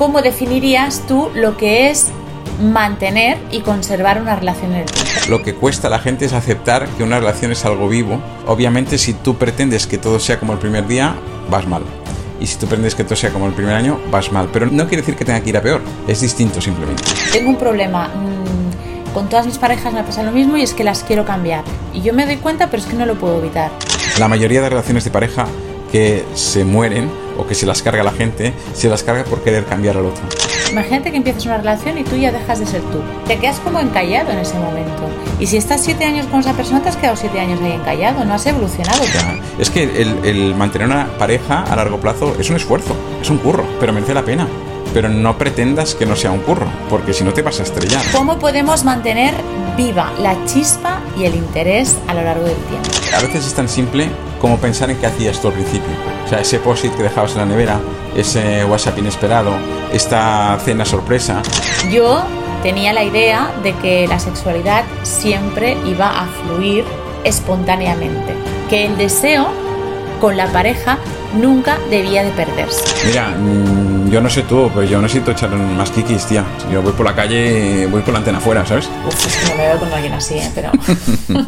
[0.00, 2.06] ¿cómo definirías tú lo que es
[2.58, 5.10] mantener y conservar una relación en el tiempo?
[5.28, 8.18] Lo que cuesta a la gente es aceptar que una relación es algo vivo.
[8.46, 11.16] Obviamente si tú pretendes que todo sea como el primer día,
[11.50, 11.82] vas mal.
[12.40, 14.48] Y si tú pretendes que todo sea como el primer año, vas mal.
[14.50, 15.82] Pero no quiere decir que tenga que ir a peor.
[16.08, 17.02] Es distinto simplemente.
[17.30, 18.08] Tengo un problema.
[18.08, 21.62] mm, Con todas mis parejas me pasa lo mismo y es que las quiero cambiar.
[21.92, 23.70] Y yo me doy cuenta, pero es que no lo puedo evitar.
[24.18, 25.44] La mayoría de relaciones de pareja
[25.92, 29.64] que se mueren o que se las carga la gente, se las carga por querer
[29.64, 30.22] cambiar al otro.
[30.70, 33.00] Imagínate que empiezas una relación y tú ya dejas de ser tú.
[33.26, 35.08] Te quedas como encallado en ese momento.
[35.38, 38.24] Y si estás siete años con esa persona, te has quedado siete años ahí encallado,
[38.24, 39.02] no has evolucionado.
[39.12, 43.30] Ya, Es que el, el mantener una pareja a largo plazo es un esfuerzo, es
[43.30, 44.46] un curro, pero merece la pena.
[44.92, 48.02] Pero no pretendas que no sea un curro, porque si no te vas a estrellar.
[48.12, 49.34] ¿Cómo podemos mantener
[49.76, 52.88] viva la chispa y el interés a lo largo del tiempo?
[53.16, 54.08] A veces es tan simple
[54.40, 55.90] como pensar en qué hacías tú al principio.
[56.24, 57.80] O sea, ese post-it que dejabas en la nevera,
[58.16, 59.52] ese WhatsApp inesperado,
[59.92, 61.42] esta cena sorpresa.
[61.90, 62.22] Yo
[62.62, 66.84] tenía la idea de que la sexualidad siempre iba a fluir
[67.24, 68.34] espontáneamente,
[68.68, 69.48] que el deseo
[70.20, 70.98] con la pareja
[71.34, 72.82] nunca debía de perderse.
[73.06, 76.44] Mira, mm, yo no sé tú, pero yo necesito echar más kikis, tía.
[76.70, 78.88] Yo voy por la calle, voy por la antena afuera, ¿sabes?
[79.06, 80.50] Uf, es que no me veo con alguien así, ¿eh?
[80.54, 80.70] pero...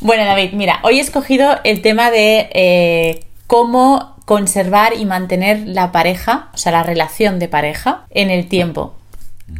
[0.00, 5.92] bueno, David, mira, hoy he escogido el tema de eh, cómo conservar y mantener la
[5.92, 8.94] pareja, o sea, la relación de pareja en el tiempo.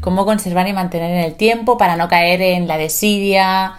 [0.00, 3.74] Cómo conservar y mantener en el tiempo para no caer en la desidia,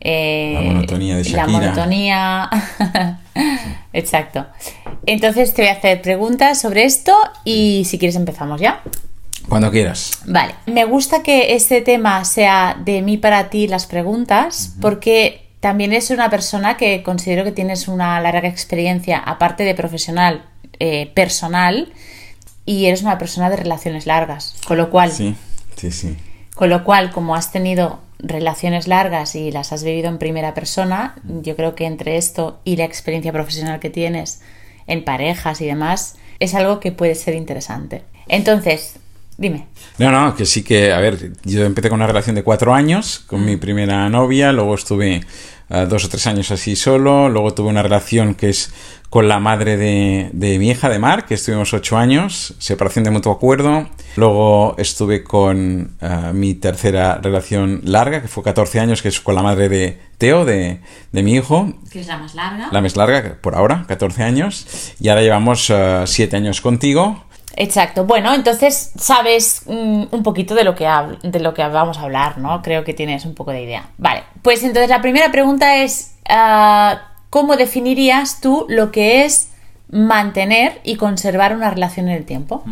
[0.00, 2.50] eh, La monotonía de La monotonía.
[3.92, 4.46] Exacto.
[5.08, 8.82] Entonces te voy a hacer preguntas sobre esto y si quieres empezamos ya.
[9.48, 10.10] Cuando quieras.
[10.26, 15.94] Vale, me gusta que este tema sea de mí para ti las preguntas, porque también
[15.94, 20.44] es una persona que considero que tienes una larga experiencia, aparte de profesional,
[20.78, 21.90] eh, personal,
[22.66, 24.56] y eres una persona de relaciones largas.
[24.66, 25.34] Con lo cual, Sí,
[25.76, 26.18] sí, sí.
[26.54, 31.14] con lo cual, como has tenido relaciones largas y las has vivido en primera persona,
[31.24, 34.42] yo creo que entre esto y la experiencia profesional que tienes
[34.88, 38.02] en parejas y demás, es algo que puede ser interesante.
[38.26, 38.96] Entonces,
[39.38, 39.68] dime.
[39.96, 43.20] No, no, que sí que, a ver, yo empecé con una relación de cuatro años
[43.26, 45.22] con mi primera novia, luego estuve
[45.70, 48.72] eh, dos o tres años así solo, luego tuve una relación que es
[49.10, 53.10] con la madre de, de mi hija, de Mar, que estuvimos ocho años, separación de
[53.10, 59.08] mutuo acuerdo, luego estuve con eh, mi tercera relación larga, que fue 14 años, que
[59.08, 60.80] es con la madre de Teo, de,
[61.12, 62.68] de mi hijo, que es la más larga.
[62.70, 64.66] la más larga, por ahora, 14 años,
[65.00, 67.24] y ahora llevamos eh, siete años contigo,
[67.60, 68.04] Exacto.
[68.04, 70.88] Bueno, entonces sabes mm, un poquito de lo, que
[71.24, 72.62] de lo que vamos a hablar, ¿no?
[72.62, 73.90] Creo que tienes un poco de idea.
[73.98, 79.50] Vale, pues entonces la primera pregunta es, ah, ¿cómo definirías tú lo que es
[79.90, 82.62] mantener y conservar una relación en el tiempo?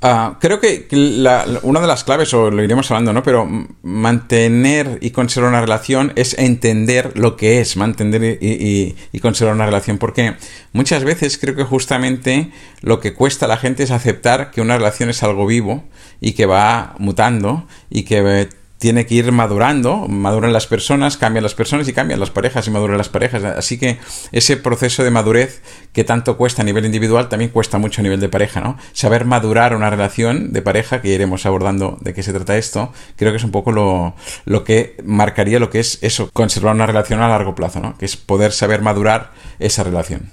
[0.00, 3.24] Ah, creo que la- una de las claves, o lo iremos hablando, ¿no?
[3.24, 3.48] Pero
[3.82, 9.54] mantener y conservar una relación es entender lo que es mantener y, y- y conservar
[9.56, 9.98] una relación.
[9.98, 10.34] Porque
[10.72, 12.50] muchas veces creo que justamente
[12.80, 15.82] lo que cuesta a la gente es aceptar que una relación es algo vivo
[16.20, 21.42] y que va mutando y que eh, tiene que ir madurando, maduran las personas, cambian
[21.42, 23.42] las personas y cambian las parejas y maduran las parejas.
[23.42, 23.98] Así que
[24.30, 25.62] ese proceso de madurez
[25.92, 28.78] que tanto cuesta a nivel individual también cuesta mucho a nivel de pareja, ¿no?
[28.92, 33.32] Saber madurar una relación de pareja, que iremos abordando de qué se trata esto, creo
[33.32, 37.20] que es un poco lo, lo que marcaría lo que es eso, conservar una relación
[37.20, 37.98] a largo plazo, ¿no?
[37.98, 40.30] Que es poder saber madurar esa relación.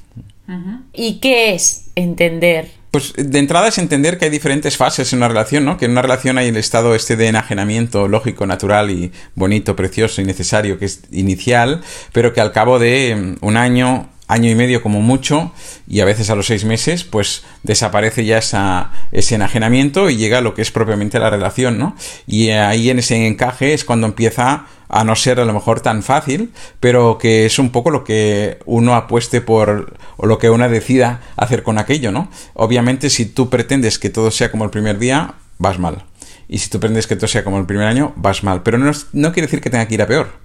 [0.93, 2.69] ¿Y qué es entender?
[2.95, 5.75] Pues de entrada es entender que hay diferentes fases en una relación, ¿no?
[5.75, 10.21] Que en una relación hay el estado este de enajenamiento lógico, natural y bonito, precioso
[10.21, 11.81] y necesario, que es inicial,
[12.13, 15.51] pero que al cabo de mm, un año, año y medio como mucho,
[15.87, 20.39] y a veces a los seis meses, pues desaparece ya esa, ese enajenamiento y llega
[20.39, 21.95] a lo que es propiamente la relación, ¿no?
[22.25, 26.03] Y ahí en ese encaje es cuando empieza a no ser a lo mejor tan
[26.03, 30.67] fácil, pero que es un poco lo que uno apueste por o lo que uno
[30.69, 32.29] decida hacer con aquello, ¿no?
[32.53, 36.05] Obviamente si tú pretendes que todo sea como el primer día, vas mal.
[36.47, 38.61] Y si tú pretendes que todo sea como el primer año, vas mal.
[38.63, 40.44] Pero no, no quiere decir que tenga que ir a peor.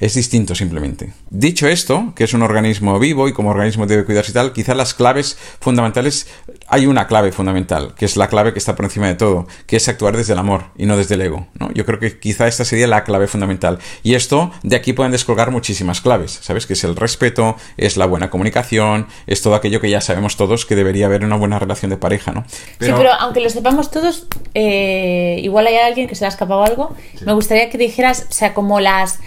[0.00, 1.12] Es distinto simplemente.
[1.30, 4.76] Dicho esto, que es un organismo vivo y como organismo debe cuidarse y tal, quizás
[4.76, 6.26] las claves fundamentales,
[6.66, 9.76] hay una clave fundamental, que es la clave que está por encima de todo, que
[9.76, 11.46] es actuar desde el amor y no desde el ego.
[11.54, 11.72] ¿no?
[11.72, 13.78] Yo creo que quizá esta sería la clave fundamental.
[14.02, 16.66] Y esto, de aquí pueden descolgar muchísimas claves, ¿sabes?
[16.66, 20.66] Que es el respeto, es la buena comunicación, es todo aquello que ya sabemos todos
[20.66, 22.44] que debería haber en una buena relación de pareja, ¿no?
[22.48, 26.64] sí, pero aunque lo sepamos todos, eh, igual hay alguien que se le ha escapado
[26.64, 26.94] algo.
[27.24, 29.20] Me gustaría que dijeras, o sea, como las...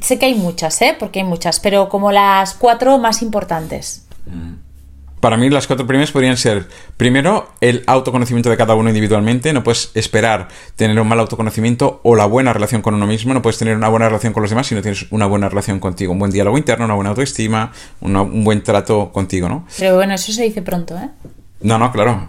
[0.00, 0.96] Sé que hay muchas, ¿eh?
[0.98, 4.06] Porque hay muchas, pero como las cuatro más importantes.
[5.20, 9.52] Para mí las cuatro primeras podrían ser, primero, el autoconocimiento de cada uno individualmente.
[9.52, 13.32] No puedes esperar tener un mal autoconocimiento o la buena relación con uno mismo.
[13.32, 15.78] No puedes tener una buena relación con los demás si no tienes una buena relación
[15.78, 16.12] contigo.
[16.12, 17.70] Un buen diálogo interno, una buena autoestima,
[18.00, 19.64] un buen trato contigo, ¿no?
[19.78, 21.08] Pero bueno, eso se dice pronto, ¿eh?
[21.60, 22.28] No, no, claro.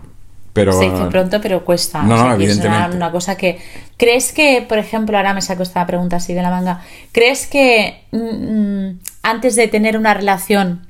[0.53, 2.03] Pero, se pronto, pero cuesta.
[2.03, 2.89] No, no, evidentemente.
[2.89, 3.59] Es una, cosa que.
[3.97, 6.81] ¿Crees que, por ejemplo, ahora me saco esta pregunta así de la manga?
[7.11, 10.85] ¿Crees que mm, mm, antes de tener una relación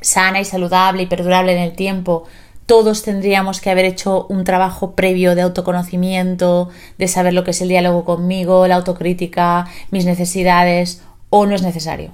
[0.00, 2.24] sana y saludable y perdurable en el tiempo,
[2.66, 6.68] todos tendríamos que haber hecho un trabajo previo de autoconocimiento,
[6.98, 11.00] de saber lo que es el diálogo conmigo, la autocrítica, mis necesidades,
[11.30, 12.10] o no es necesario?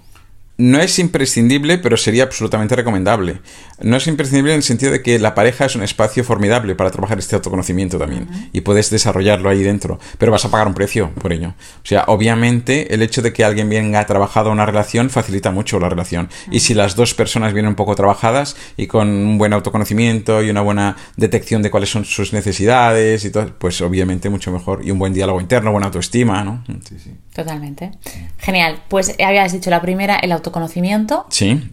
[0.56, 3.40] No es imprescindible, pero sería absolutamente recomendable.
[3.82, 6.92] No es imprescindible en el sentido de que la pareja es un espacio formidable para
[6.92, 8.28] trabajar este autoconocimiento también.
[8.52, 9.98] Y puedes desarrollarlo ahí dentro.
[10.16, 11.48] Pero vas a pagar un precio por ello.
[11.48, 15.88] O sea, obviamente el hecho de que alguien venga trabajado una relación facilita mucho la
[15.88, 16.28] relación.
[16.50, 20.50] Y si las dos personas vienen un poco trabajadas y con un buen autoconocimiento y
[20.50, 24.84] una buena detección de cuáles son sus necesidades y todo, pues obviamente mucho mejor.
[24.84, 26.62] Y un buen diálogo interno, buena autoestima, ¿no?
[26.88, 27.10] Sí, sí.
[27.34, 27.90] Totalmente.
[28.38, 28.80] Genial.
[28.88, 31.26] Pues habías dicho la primera, el autoconocimiento.
[31.30, 31.72] Sí.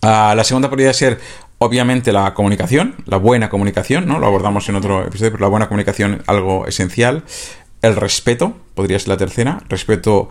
[0.00, 1.20] Ah, la segunda podría ser,
[1.58, 4.18] obviamente, la comunicación, la buena comunicación, ¿no?
[4.18, 7.24] Lo abordamos en otro episodio, pero la buena comunicación, algo esencial.
[7.82, 10.30] El respeto, podría ser la tercera, respeto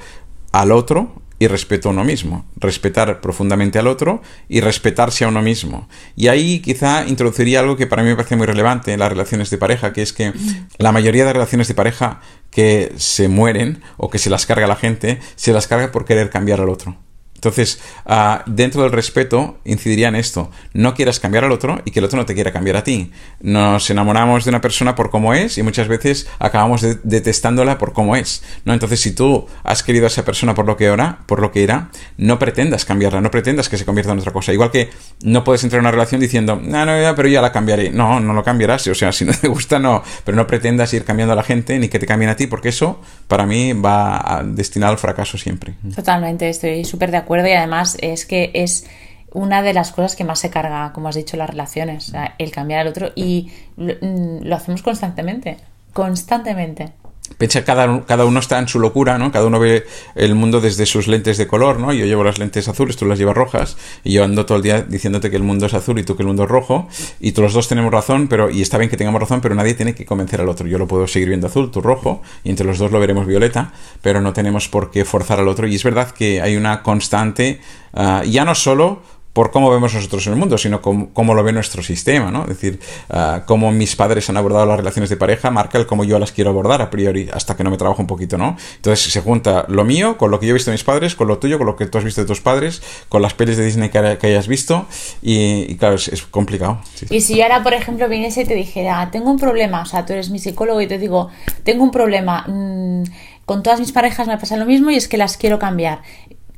[0.52, 2.46] al otro, y respeto a uno mismo.
[2.56, 5.88] Respetar profundamente al otro y respetarse a uno mismo.
[6.16, 9.50] Y ahí quizá introduciría algo que para mí me parece muy relevante en las relaciones
[9.50, 10.34] de pareja, que es que
[10.78, 14.76] la mayoría de relaciones de pareja que se mueren o que se las carga la
[14.76, 17.07] gente, se las carga por querer cambiar al otro.
[17.38, 20.50] Entonces, ah, dentro del respeto, incidiría en esto.
[20.74, 23.12] No quieras cambiar al otro y que el otro no te quiera cambiar a ti.
[23.42, 28.16] Nos enamoramos de una persona por cómo es y muchas veces acabamos detestándola por cómo
[28.16, 28.42] es.
[28.66, 28.74] ¿no?
[28.74, 31.62] Entonces, si tú has querido a esa persona por lo que era, por lo que
[31.62, 34.52] era, no pretendas cambiarla, no pretendas que se convierta en otra cosa.
[34.52, 34.90] Igual que
[35.22, 37.92] no puedes entrar en una relación diciendo, no, no, pero ya la cambiaré.
[37.92, 38.88] No, no lo cambiarás.
[38.88, 40.02] O sea, si no te gusta, no.
[40.26, 42.70] Pero no pretendas ir cambiando a la gente ni que te cambien a ti, porque
[42.70, 45.76] eso, para mí, va destinado al fracaso siempre.
[45.96, 48.88] Totalmente, estoy súper de acuerdo y además es que es
[49.34, 52.82] una de las cosas que más se carga, como has dicho, las relaciones, el cambiar
[52.82, 55.58] al otro y mm, lo, hacemos constantemente,
[55.94, 56.94] constantemente.
[57.38, 59.32] Piensa cada, cada uno está en su locura, ¿no?
[59.32, 59.86] Cada uno ve
[60.16, 61.94] el mundo desde sus lentes de color, ¿no?
[61.94, 64.82] Yo llevo las lentes azules, tú las llevas rojas, y yo ando todo el día
[64.82, 66.88] diciéndote que el mundo es azul y tú que el mundo es rojo,
[67.20, 69.74] y todos los dos tenemos razón, pero, y está bien que tengamos razón, pero nadie
[69.74, 70.68] tiene que convencer al otro.
[70.68, 73.74] Yo lo puedo seguir viendo azul, tú rojo, y entre los dos lo veremos violeta,
[74.02, 75.68] pero no tenemos por qué forzar al otro.
[75.68, 77.62] Y es verdad que hay una constante,
[77.94, 79.02] ah, ya no solo
[79.38, 82.42] por cómo vemos nosotros el mundo, sino cómo, lo ve nuestro sistema, ¿no?
[82.42, 82.80] Es decir,
[83.10, 86.32] uh, cómo mis padres han abordado las relaciones de pareja marca el cómo yo las
[86.32, 88.58] quiero abordar a priori, hasta que no me trabajo un poquito, ¿no?
[88.78, 91.28] Entonces se junta lo mío con lo que yo he visto de mis padres, con
[91.28, 93.66] lo tuyo, con lo que tú has visto de tus padres, con las pelis de
[93.66, 94.88] Disney que, hayas visto,
[95.22, 96.80] y, claro, es, complicado.
[97.12, 100.14] Y si ahora, por ejemplo, viniese y te dijera, tengo un problema, o sea, tú
[100.14, 101.30] eres mi psicólogo y te digo,
[101.64, 103.04] tengo un problema, mmm,
[103.46, 106.02] con todas mis parejas me pasa lo mismo y es que las quiero cambiar.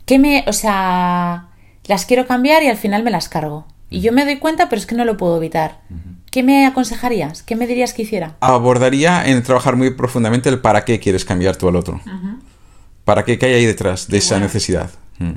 [0.05, 1.48] ¿Qué me, o sea,
[1.89, 3.65] las quiero cambiar y al final me las cargo.
[3.89, 5.81] Y yo me doy cuenta, pero es que no lo puedo evitar.
[6.29, 7.41] ¿Qué me aconsejarías?
[7.41, 8.35] ¿Qué me dirías que hiciera?
[8.41, 11.99] Abordaría en trabajar muy profundamente el para qué quieres cambiar tú al otro.
[13.05, 13.39] ¿Para qué?
[13.39, 14.91] ¿Qué hay ahí detrás de esa necesidad?
[15.17, 15.31] Mm.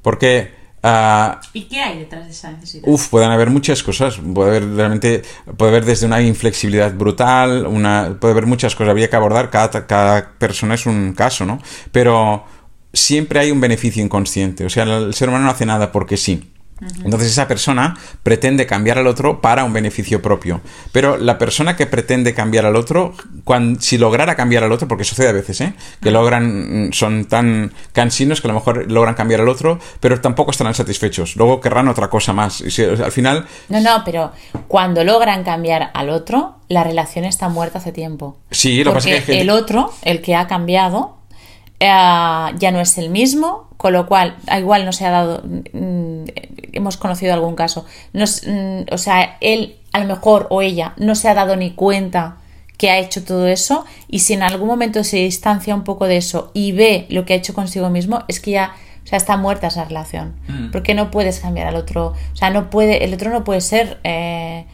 [0.00, 0.56] Porque...
[0.82, 2.84] Ah, ¿Y qué hay detrás de esa necesidad?
[2.86, 4.16] Uf, pueden haber muchas cosas.
[4.16, 5.22] Puede haber realmente,
[5.58, 8.92] puede haber desde una inflexibilidad brutal, una, puede haber muchas cosas.
[8.92, 11.60] Habría que abordar, cada, cada persona es un caso, ¿no?
[11.92, 12.46] Pero
[12.92, 14.64] siempre hay un beneficio inconsciente.
[14.64, 16.52] O sea, el ser humano no hace nada porque sí.
[17.04, 20.60] Entonces esa persona pretende cambiar al otro para un beneficio propio.
[20.92, 23.14] Pero la persona que pretende cambiar al otro,
[23.44, 25.74] cuando, si lograra cambiar al otro, porque sucede a veces, ¿eh?
[26.00, 30.20] que logran, mm, son tan cansinos que a lo mejor logran cambiar al otro, pero
[30.20, 31.36] tampoco estarán satisfechos.
[31.36, 32.60] Luego querrán otra cosa más.
[32.60, 33.46] Y al final...
[33.68, 34.32] No, no, pero
[34.68, 38.38] cuando logran cambiar al otro, la relación está muerta hace tiempo.
[38.50, 39.40] Sí, lo porque pasa es que...
[39.40, 41.17] El otro, el que ha cambiado,
[41.80, 46.24] eh, ya no es el mismo, con lo cual, igual no se ha dado, mm,
[46.72, 51.28] hemos conocido algún caso, mm, o sea, él a lo mejor o ella no se
[51.28, 52.36] ha dado ni cuenta
[52.76, 56.16] que ha hecho todo eso y si en algún momento se distancia un poco de
[56.16, 58.72] eso y ve lo que ha hecho consigo mismo, es que ya,
[59.04, 60.70] o sea, está muerta esa relación, mm.
[60.70, 63.98] porque no puedes cambiar al otro, o sea, no puede, el otro no puede ser...
[64.04, 64.66] Eh,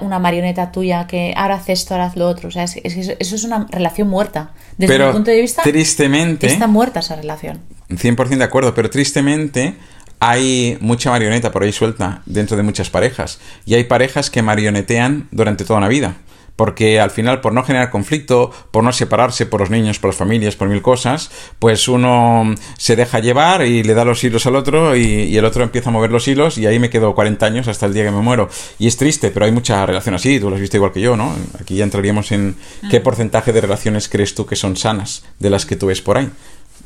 [0.00, 2.48] una marioneta tuya que ahora haces esto, ahora haz lo otro.
[2.48, 4.52] O sea, es, eso es una relación muerta.
[4.76, 7.60] Desde mi punto de vista, tristemente, está muerta esa relación.
[7.88, 9.74] 100% de acuerdo, pero tristemente
[10.20, 13.40] hay mucha marioneta por ahí suelta dentro de muchas parejas.
[13.66, 16.16] Y hay parejas que marionetean durante toda una vida
[16.56, 20.16] porque al final por no generar conflicto, por no separarse por los niños, por las
[20.16, 24.56] familias, por mil cosas, pues uno se deja llevar y le da los hilos al
[24.56, 27.68] otro y, el otro empieza a mover los hilos y ahí me quedo 40 años
[27.68, 28.48] hasta el día que me muero.
[28.78, 31.16] Y es triste, pero hay mucha relación así, tú lo has visto igual que yo,
[31.16, 31.34] ¿no?
[31.58, 32.56] Aquí ya entraríamos en
[32.90, 33.02] qué mm.
[33.02, 36.30] porcentaje de relaciones crees tú que son sanas de las que tú ves por ahí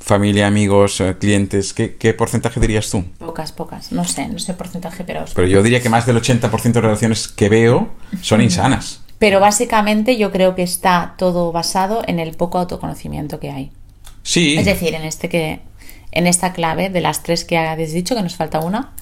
[0.07, 3.05] familia, amigos, eh, clientes, ¿qué, porcentaje dirías tú?
[3.19, 3.91] Pocas, pocas.
[3.91, 5.25] No sé, no sé porcentaje, pero...
[5.35, 7.91] Pero yo diría que más del 80% de relaciones que veo
[8.23, 9.01] son insanas.
[9.19, 13.71] Pero básicamente yo creo que está todo basado en el poco autoconocimiento que hay.
[14.23, 14.57] Sí.
[14.59, 15.61] Es decir, en este que
[16.13, 18.93] en esta clave de las tres que habéis dicho, que nos falta una,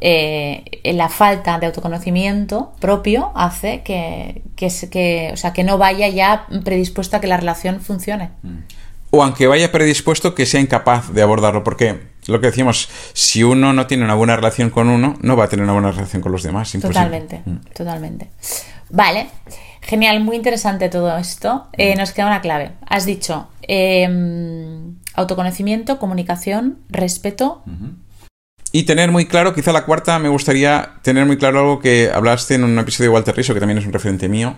[0.00, 6.46] eh, la falta de autoconocimiento propio hace que, que, o sea, que no vaya ya
[6.64, 8.30] predispuesto a que la relación funcione.
[8.42, 8.60] Mm
[9.10, 11.64] o aunque vaya predispuesto, que sea incapaz de abordarlo.
[11.64, 15.44] Porque lo que decíamos, si uno no tiene una buena relación con uno, no va
[15.44, 16.72] a tener una buena relación con los demás.
[16.80, 17.56] Totalmente, mm.
[17.74, 18.30] totalmente.
[18.90, 19.28] Vale,
[19.80, 21.68] genial, muy interesante todo esto.
[21.72, 22.72] Eh, nos queda una clave.
[22.88, 27.62] Has dicho em, autoconocimiento, comunicación, respeto.
[28.72, 32.56] Y tener muy claro, quizá la cuarta, me gustaría tener muy claro algo que hablaste
[32.56, 34.56] en un episodio de Walter Rizzo, que también es un referente mío,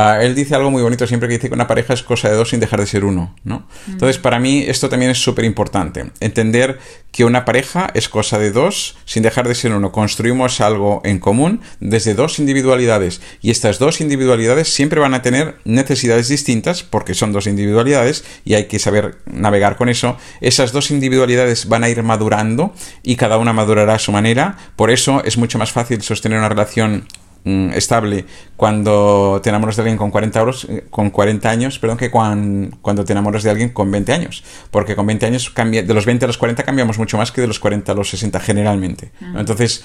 [0.00, 2.36] Ah, él dice algo muy bonito siempre que dice que una pareja es cosa de
[2.36, 3.66] dos sin dejar de ser uno, ¿no?
[3.88, 3.92] Mm.
[3.94, 6.12] Entonces, para mí esto también es súper importante.
[6.20, 6.78] Entender
[7.12, 9.92] que una pareja es cosa de dos sin dejar de ser uno.
[9.92, 13.20] Construimos algo en común desde dos individualidades.
[13.40, 18.54] Y estas dos individualidades siempre van a tener necesidades distintas porque son dos individualidades y
[18.54, 20.16] hay que saber navegar con eso.
[20.40, 22.72] Esas dos individualidades van a ir madurando
[23.02, 24.56] y cada una madurará a su manera.
[24.76, 27.06] Por eso es mucho más fácil sostener una relación
[27.44, 28.24] Mm, estable
[28.56, 33.04] cuando te enamoras de alguien con 40, euros, eh, con 40 años perdón, que cuando
[33.04, 34.44] te enamoras de alguien con 20 años.
[34.70, 37.40] Porque con 20 años, cambia, de los 20 a los 40 cambiamos mucho más que
[37.40, 39.12] de los 40 a los 60 generalmente.
[39.36, 39.84] Entonces,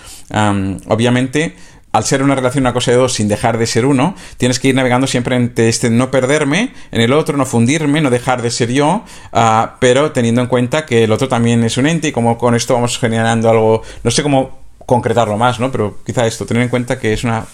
[0.88, 1.56] obviamente
[1.94, 4.68] al ser una relación una cosa de dos sin dejar de ser uno, tienes que
[4.68, 8.50] ir navegando siempre entre este no perderme, en el otro no fundirme, no dejar de
[8.50, 12.12] ser yo, ah, pero teniendo en cuenta que el otro también es un ente y
[12.12, 15.72] como con esto vamos generando algo, no sé cómo concretarlo más, ¿no?
[15.72, 17.46] Pero quizá esto, tener en cuenta que es una,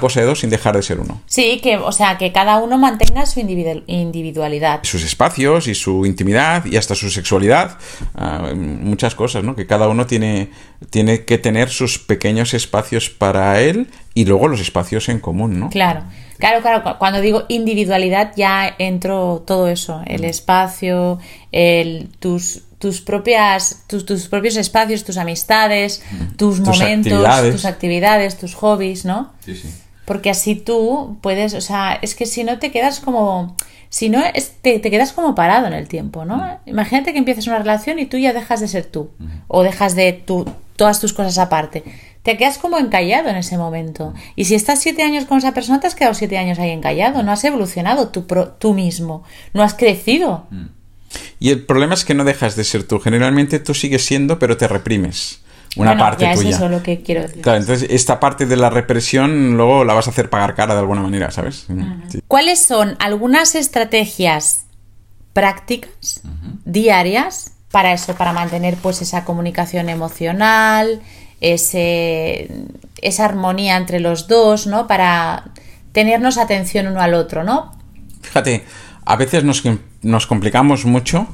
[0.00, 1.20] cosa de dos sin dejar de ser uno.
[1.26, 4.80] Sí, que, o sea, que cada uno mantenga su individualidad.
[4.82, 7.78] Sus espacios y su intimidad y hasta su sexualidad,
[8.14, 9.56] ah, muchas cosas, ¿no?
[9.56, 10.50] Que cada uno tiene,
[10.90, 15.70] tiene que tener sus pequeños espacios para él y luego los espacios en común, ¿no?
[15.70, 16.04] Claro.
[16.38, 21.18] Claro, claro, cuando digo individualidad ya entro todo eso, el espacio,
[21.50, 26.02] el, tus, tus propias tus, tus, propios espacios, tus amistades,
[26.36, 29.32] tus, momentos, tus actividades, tus hobbies, ¿no?
[29.44, 29.68] Sí, sí.
[30.04, 33.56] Porque así tú puedes, o sea, es que si no te quedas como
[33.90, 34.22] si no
[34.62, 36.58] te, quedas como parado en el tiempo, ¿no?
[36.66, 39.10] Imagínate que empiezas una relación y tú ya dejas de ser tú
[39.48, 40.44] o dejas de tu,
[40.76, 41.84] todas tus cosas aparte.
[42.22, 44.12] Te quedas como encallado en ese momento.
[44.36, 47.22] Y si estás siete años con esa persona, te has quedado siete años ahí encallado.
[47.22, 48.26] No has evolucionado tú,
[48.58, 49.22] tú mismo.
[49.54, 50.46] No has crecido.
[51.38, 53.00] Y el problema es que no dejas de ser tú.
[53.00, 55.40] Generalmente tú sigues siendo, pero te reprimes.
[55.76, 56.50] Una parte ya tuya.
[56.50, 57.42] Es eso lo que quiero decir.
[57.42, 60.80] Claro, entonces esta parte de la represión luego la vas a hacer pagar cara de
[60.80, 61.66] alguna manera, ¿sabes?
[62.26, 64.64] ¿Cuáles son algunas estrategias
[65.32, 66.22] prácticas,
[66.64, 71.00] diarias, para eso, para mantener pues esa comunicación emocional,
[71.40, 72.48] ese,
[73.00, 74.86] esa armonía entre los dos, ¿no?
[74.86, 75.44] Para
[75.92, 77.72] tenernos atención uno al otro, ¿no?
[78.22, 78.64] Fíjate,
[79.04, 79.62] a veces nos,
[80.02, 81.28] nos complicamos mucho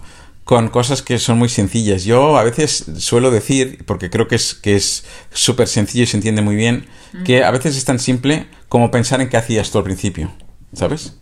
[0.45, 2.05] con cosas que son muy sencillas.
[2.05, 6.17] Yo a veces suelo decir, porque creo que es que es súper sencillo y se
[6.17, 6.87] entiende muy bien,
[7.25, 10.33] que a veces es tan simple como pensar en qué hacías tú al principio,
[10.75, 11.17] ¿sabes?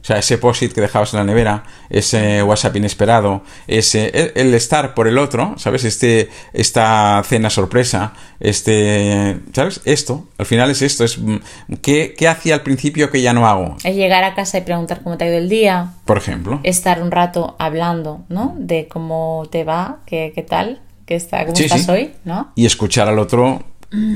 [0.00, 4.94] O sea, ese posit que dejabas en la nevera, ese WhatsApp inesperado, ese el, estar
[4.94, 5.84] por el otro, ¿sabes?
[5.84, 9.80] Este esta cena sorpresa, este, ¿sabes?
[9.84, 11.36] Esto, al final es esto, es mm,
[11.82, 13.76] ¿qué, qué hacía al principio que ya no hago?
[13.84, 15.94] Es llegar a casa y preguntar cómo te ha ido el día.
[16.04, 16.60] Por ejemplo.
[16.62, 18.54] Estar un rato hablando, ¿no?
[18.58, 22.52] De cómo te va, qué, qué tal, qué está, cómo estás hoy, ¿no?
[22.54, 23.64] Y escuchar al otro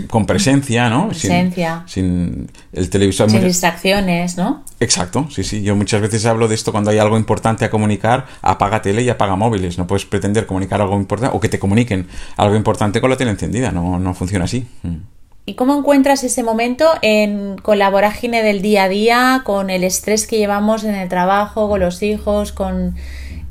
[0.09, 1.09] con presencia, ¿no?
[1.09, 1.83] Presencia.
[1.87, 3.31] Sin, el televisor.
[3.31, 4.65] Sin distracciones, ¿no?
[4.81, 5.63] Exacto, sí, sí.
[5.63, 9.09] Yo muchas veces hablo de esto cuando hay algo importante a comunicar, apaga tele y
[9.09, 9.79] apaga móviles.
[9.79, 13.31] No puedes pretender comunicar algo importante o que te comuniquen algo importante con la tele
[13.31, 13.73] encendida.
[13.73, 14.67] No, no funciona así.
[14.83, 14.97] Mm.
[15.45, 19.83] ¿Y cómo encuentras ese momento en, con la vorágine del día a día, con el
[19.83, 22.95] estrés que llevamos en el trabajo, con los hijos, con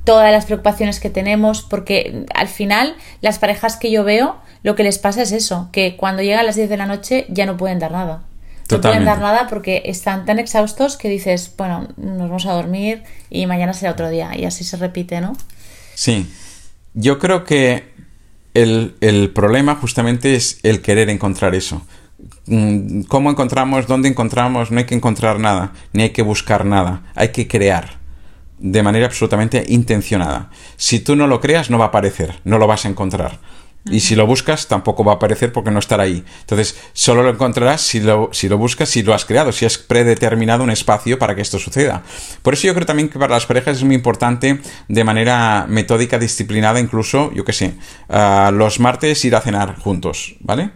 [0.06, 1.64] todas las preocupaciones que tenemos?
[1.64, 5.98] Porque al final las parejas que yo veo lo que les pasa es eso, que
[5.98, 8.24] cuando llega a las 10 de la noche ya no pueden dar nada.
[8.70, 13.04] No pueden dar nada porque están tan exhaustos que dices, bueno, nos vamos a dormir
[13.30, 14.32] y mañana será otro día.
[14.38, 15.36] Y así se repite, ¿no?
[15.94, 16.26] Sí.
[16.94, 17.92] Yo creo que
[18.54, 21.82] el, el problema justamente es el querer encontrar eso.
[22.46, 23.88] mm, ¿cómo encontramos?
[23.88, 24.72] ¿Dónde encontramos?
[24.72, 28.00] No hay que encontrar nada, ni hay que buscar nada, hay que crear
[28.58, 30.50] de manera absolutamente intencionada.
[30.78, 33.40] Si tú no lo creas, no va a aparecer, no lo vas a encontrar.
[33.90, 36.24] Y si lo buscas, tampoco va a aparecer porque no estará ahí.
[36.42, 39.80] Entonces, solo lo encontrarás si lo, si lo buscas, si lo has creado, si has
[39.80, 42.04] predeterminado un espacio para que esto suceda.
[42.44, 46.20] Por eso yo creo también que para las parejas es muy importante, de manera metódica,
[46.20, 47.74] disciplinada, incluso, yo qué sé,
[48.10, 50.72] ah, los martes ir a cenar juntos, ¿vale?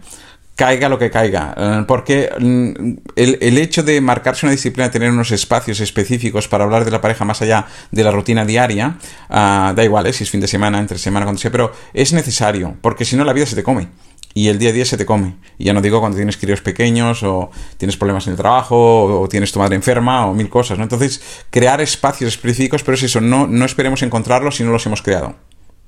[0.56, 1.54] Caiga lo que caiga.
[1.56, 6.84] Eh, porque mm, el, hecho de marcarse una disciplina, tener unos espacios específicos para hablar
[6.84, 8.98] de la pareja más allá de la rutina diaria,
[9.28, 10.12] ah, da igual, ¿eh?
[10.12, 13.24] si es fin de semana, entre semana, cuando sea, pero es necesario, porque si no
[13.24, 13.88] la vida se te come.
[14.34, 15.36] Y el día a día se te come.
[15.56, 19.28] Y ya no digo cuando tienes críos pequeños, o tienes problemas en el trabajo, o,
[19.28, 20.84] tienes tu madre enferma, o mil cosas, ¿no?
[20.84, 25.00] Entonces, crear espacios específicos, pero es eso, no, no esperemos encontrarlos si no los hemos
[25.00, 25.36] creado.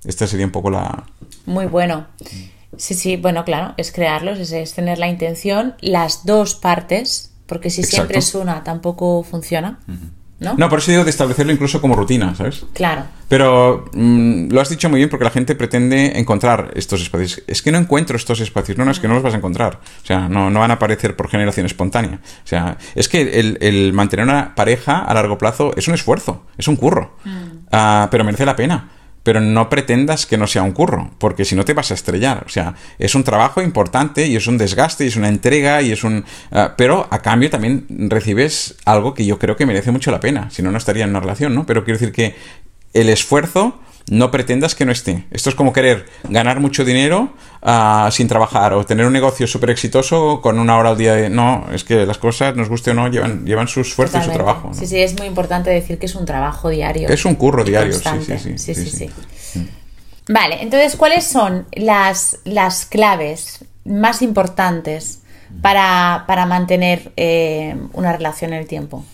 [0.03, 1.05] Esta sería un poco la...
[1.45, 2.07] Muy bueno.
[2.79, 7.83] Sí, sí, bueno, claro, es crearlos, es, tener la intención, las dos partes, porque si
[7.83, 9.81] siempre es una, tampoco funciona.
[10.41, 10.55] ¿No?
[10.57, 10.69] ¿no?
[10.69, 12.65] por eso digo de establecerlo incluso como rutina, ¿sabes?
[12.73, 13.03] Claro.
[13.29, 17.43] Pero mm, lo has dicho muy bien porque la gente pretende encontrar estos espacios.
[17.49, 18.79] Es que no encuentro estos espacios.
[18.79, 19.81] No, no, es que no los vas a encontrar.
[20.01, 22.21] O sea, no, no van a aparecer por generación espontánea.
[22.23, 26.69] O sea, es que el, mantener una pareja a largo plazo es un esfuerzo, es
[26.69, 27.17] un curro.
[27.25, 27.67] Mm.
[27.73, 28.91] Ah, pero merece la pena
[29.29, 32.45] pero no pretendas que no sea un curro, porque si no te vas a estrellar.
[32.47, 35.93] O sea, es un trabajo importante y es un desgaste y es una entrega y
[35.93, 36.25] es un...
[36.51, 40.49] Ah, pero a cambio también recibes algo que yo creo que merece mucho la pena,
[40.49, 41.67] si no, no estaría en una relación, ¿no?
[41.67, 42.37] Pero quiero decir que
[42.95, 43.79] el esfuerzo
[44.11, 45.25] no pretendas que no esté.
[45.31, 49.71] Esto es como querer ganar mucho dinero ah, sin trabajar o tener un negocio súper
[49.71, 51.31] exitoso con una hora al día de...
[51.31, 54.31] No, es que las cosas, nos guste o no, llevan, llevan su esfuerzo y su
[54.31, 54.73] trabajo.
[54.73, 57.09] Sí, sí, es muy importante decir que es un trabajo diario.
[57.09, 59.11] Es un curro diario, sí sí sí, sí
[60.29, 65.23] Vale, entonces, ¿cuáles son las, las claves más importantes
[65.63, 69.05] para, mantener eh, una relación en el tiempo?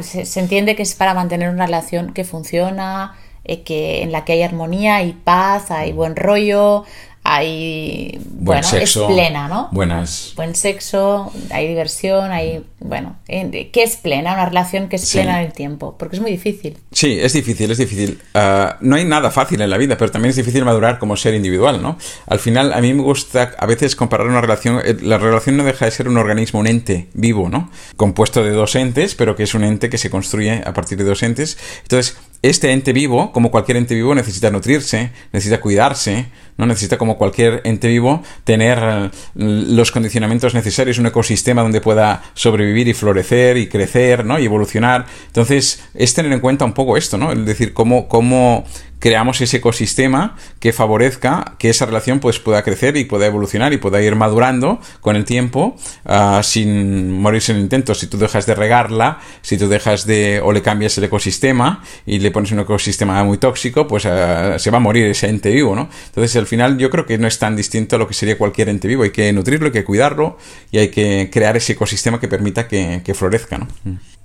[0.00, 4.32] se, entiende que es para mantener una relación que funciona, eh, que, en la que
[4.32, 6.84] hay armonía, hay paz, hay buen rollo,
[7.22, 9.68] hay Buen bueno, es plena, ¿no?
[9.72, 10.32] Buenas.
[10.36, 14.32] Buen sexo, hay diversión, hay bueno, ¿qué es plena?
[14.32, 16.78] Una relación que es plena en el tiempo, porque es muy difícil.
[16.92, 18.18] Sí, es difícil, es difícil.
[18.34, 21.34] Ah, no hay nada fácil en la vida, pero también es difícil madurar como ser
[21.34, 21.98] individual, ¿no?
[22.26, 24.80] Al final, a mí me gusta a veces comparar una relación.
[24.82, 27.70] Eh, la relación no deja de ser un organismo, un ente vivo, ¿no?
[27.96, 31.04] Compuesto de dos entes, pero que es un ente que se construye a partir de
[31.04, 31.58] dos entes.
[31.82, 36.64] Entonces, este ente vivo, como cualquier ente vivo, necesita nutrirse, necesita cuidarse, ¿no?
[36.64, 42.69] Necesita, como cualquier ente vivo, tener eh, los condicionamientos necesarios, un ecosistema donde pueda sobrevivir
[42.88, 44.38] y florecer y crecer, ¿no?
[44.38, 45.06] Y evolucionar.
[45.26, 47.32] Entonces, es tener en cuenta un poco esto, ¿no?
[47.32, 48.64] Es decir, cómo, cómo
[49.00, 53.78] creamos ese ecosistema que favorezca que esa relación pues pueda crecer y pueda evolucionar y
[53.78, 57.94] pueda ir madurando con el tiempo ah, sin morirse en el intento.
[57.94, 62.18] Si tú dejas de regarla, si tú dejas de o le cambias el ecosistema y
[62.18, 65.74] le pones un ecosistema muy tóxico, pues ah, se va a morir ese ente vivo,
[65.74, 65.88] ¿no?
[66.06, 68.68] Entonces al final yo creo que no es tan distinto a lo que sería cualquier
[68.68, 69.02] ente vivo.
[69.02, 70.36] Hay que nutrirlo, hay que cuidarlo
[70.70, 73.66] y hay que crear ese ecosistema que permita que, que florezca, ¿no?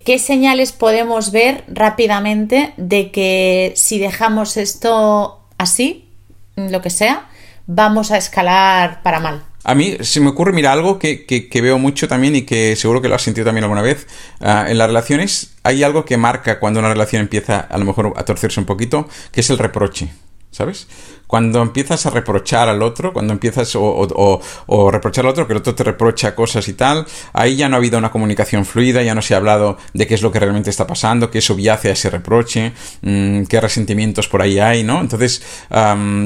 [0.05, 6.07] ¿Qué señales podemos ver rápidamente de que si dejamos esto así,
[6.55, 7.27] lo que sea,
[7.65, 9.43] vamos a escalar para mal?
[9.63, 13.09] A mí se me ocurre, mira, algo que, veo mucho también y que seguro que
[13.09, 14.05] lo has sentido también alguna vez.
[14.39, 18.13] Ah, en las relaciones hay algo que marca cuando una relación empieza a lo mejor
[18.15, 20.09] a torcerse un poquito, que es el reproche,
[20.55, 20.87] ¿sabes?
[21.27, 25.75] Cuando empiezas a reprochar al otro, cuando empiezas o, reprochar al otro, que el otro
[25.75, 29.21] te reprocha cosas y tal, ahí ya no ha habido una comunicación fluida, ya no
[29.21, 32.09] se ha hablado de qué es lo que realmente está pasando, qué subyace a ese
[32.09, 35.01] reproche, mm, qué resentimientos por ahí hay, ¿no?
[35.01, 35.43] Entonces,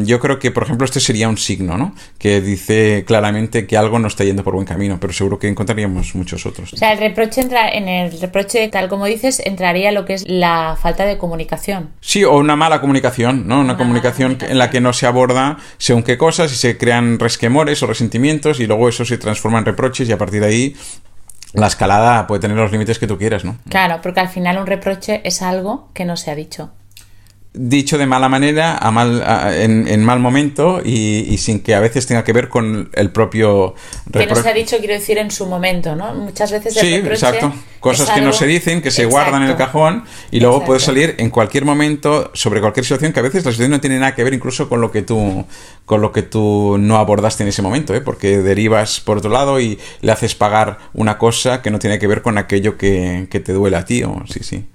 [0.03, 1.95] yo creo que, por ejemplo, este sería un signo, ¿no?
[2.19, 6.13] Que dice claramente que algo no está yendo por buen camino, pero seguro que encontraríamos
[6.13, 6.73] muchos otros.
[6.73, 10.25] O sea, el reproche entra, en el reproche, tal como dices, entraría lo que es
[10.27, 11.89] la falta de comunicación.
[11.99, 13.61] Sí, o una mala comunicación, ¿no?
[13.61, 17.82] Una, comunicación, en la que no se aborda según qué cosas y se crean resquemores
[17.84, 20.75] o resentimientos y luego eso se transforma en reproches y a partir de ahí
[21.53, 23.58] la escalada puede tener los límites que tú quieras, ¿no?
[23.69, 26.71] Claro, porque al final un reproche es algo que no se ha dicho
[27.53, 29.23] dicho de mala manera, a mal,
[29.55, 33.73] en, mal momento y, sin que a veces tenga que ver con el propio
[34.12, 36.13] Que no se ha dicho, quiero decir, en su momento, ¿no?
[36.13, 37.51] Muchas veces el Sí, exacto.
[37.79, 41.15] Cosas que no se dicen, que se guardan en el cajón y luego puede salir
[41.17, 44.23] en cualquier momento sobre cualquier situación que a veces la situación no tiene nada que
[44.23, 45.45] ver incluso con lo que tú
[45.85, 48.01] con lo que tú no abordaste en ese momento, ¿eh?
[48.01, 52.05] porque derivas por otro lado y le haces pagar una cosa que no tiene que
[52.05, 54.03] ver con aquello que, te duele a ti.
[54.03, 54.65] O, sí, sí.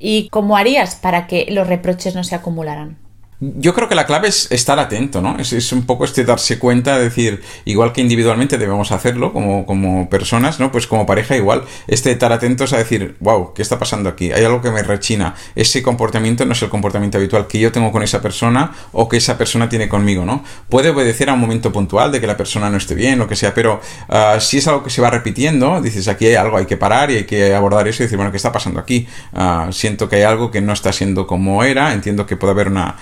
[0.00, 2.98] ¿Y cómo harías para que los reproches no se acumularan?
[3.40, 5.38] Yo creo que la clave es estar atento, ¿no?
[5.38, 10.60] Es, un poco este darse cuenta, decir, igual que individualmente debemos hacerlo como, como personas,
[10.60, 10.70] ¿no?
[10.70, 14.30] Pues como pareja igual, este estar atentos a decir, wow, ¿qué está pasando aquí?
[14.30, 15.34] Hay algo que me rechina.
[15.54, 19.16] Ese comportamiento no es el comportamiento habitual que yo tengo con esa persona o que
[19.16, 20.44] esa persona tiene conmigo, ¿no?
[20.68, 23.36] Puede obedecer a un momento puntual de que la persona no esté bien, lo que
[23.36, 26.66] sea, pero ah, si es algo que se va repitiendo, dices, aquí hay algo, hay
[26.66, 29.08] que parar y hay que abordar eso y decir, bueno, ¿qué está pasando aquí?
[29.32, 32.68] Ah, siento que hay algo que no está siendo como era, entiendo que puede haber
[32.68, 32.96] una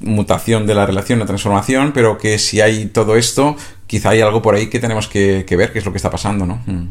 [0.00, 4.42] mutación de la relación, una transformación, pero que si hay todo esto, quizá hay algo
[4.42, 6.62] por ahí que tenemos que, ver, qué es lo que está pasando, ¿no?
[6.66, 6.88] Mm.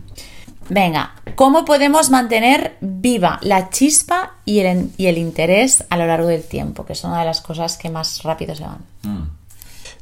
[0.69, 6.27] Venga, ¿cómo podemos mantener viva la chispa y el, y el, interés a lo largo
[6.27, 6.85] del tiempo?
[6.85, 8.79] Que es una de las cosas que más rápido se van.
[9.03, 9.29] Mm.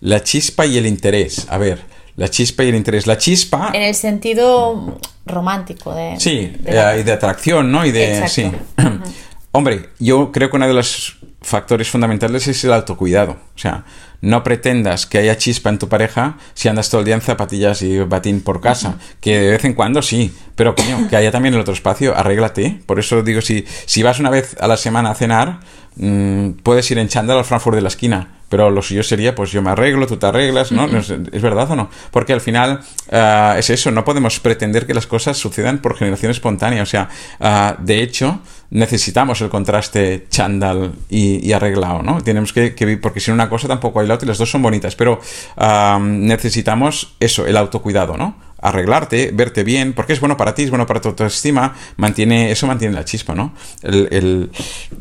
[0.01, 1.47] La chispa y el interés.
[1.49, 1.81] A ver,
[2.15, 3.07] la chispa y el interés.
[3.07, 3.71] La chispa.
[3.73, 6.19] En el sentido romántico de.
[6.19, 7.85] Sí, eh, y de atracción, ¿no?
[7.85, 8.27] Y de.
[8.27, 8.51] Sí.
[9.53, 13.33] Hombre, yo creo que una de los factores fundamentales es el autocuidado.
[13.33, 13.83] O sea,
[14.21, 17.81] no pretendas que haya chispa en tu pareja si andas todo el día en zapatillas
[17.81, 18.97] y batín por casa.
[19.19, 22.79] Que de vez en cuando sí, pero coño, que haya también el otro espacio, arréglate.
[22.85, 25.59] Por eso digo, si, si vas una vez a la semana a cenar,
[26.01, 28.27] mm, puedes ir en chándal al Frankfurt de la esquina.
[28.51, 30.85] Pero lo suyo sería, pues yo me arreglo, tú te arreglas, ¿no?
[30.85, 31.89] ¿Es, verdad o no?
[32.11, 36.31] Porque al final ah, es eso, no podemos pretender que las cosas sucedan por generación
[36.31, 36.83] espontánea.
[36.83, 37.07] O sea,
[37.39, 42.21] ah, de hecho, necesitamos el contraste chándal y, arreglado, ¿no?
[42.21, 44.51] Tenemos que, que, porque si no una cosa tampoco hay la otra y las dos
[44.51, 45.21] son bonitas, pero
[45.55, 48.35] ah, necesitamos eso, el autocuidado, ¿no?
[48.61, 52.67] Arreglarte, verte bien, porque es bueno para ti, es bueno para tu autoestima, mantiene, eso
[52.67, 53.53] mantiene la chispa, ¿no?
[53.81, 54.49] el,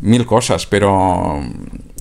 [0.00, 1.40] mil cosas, pero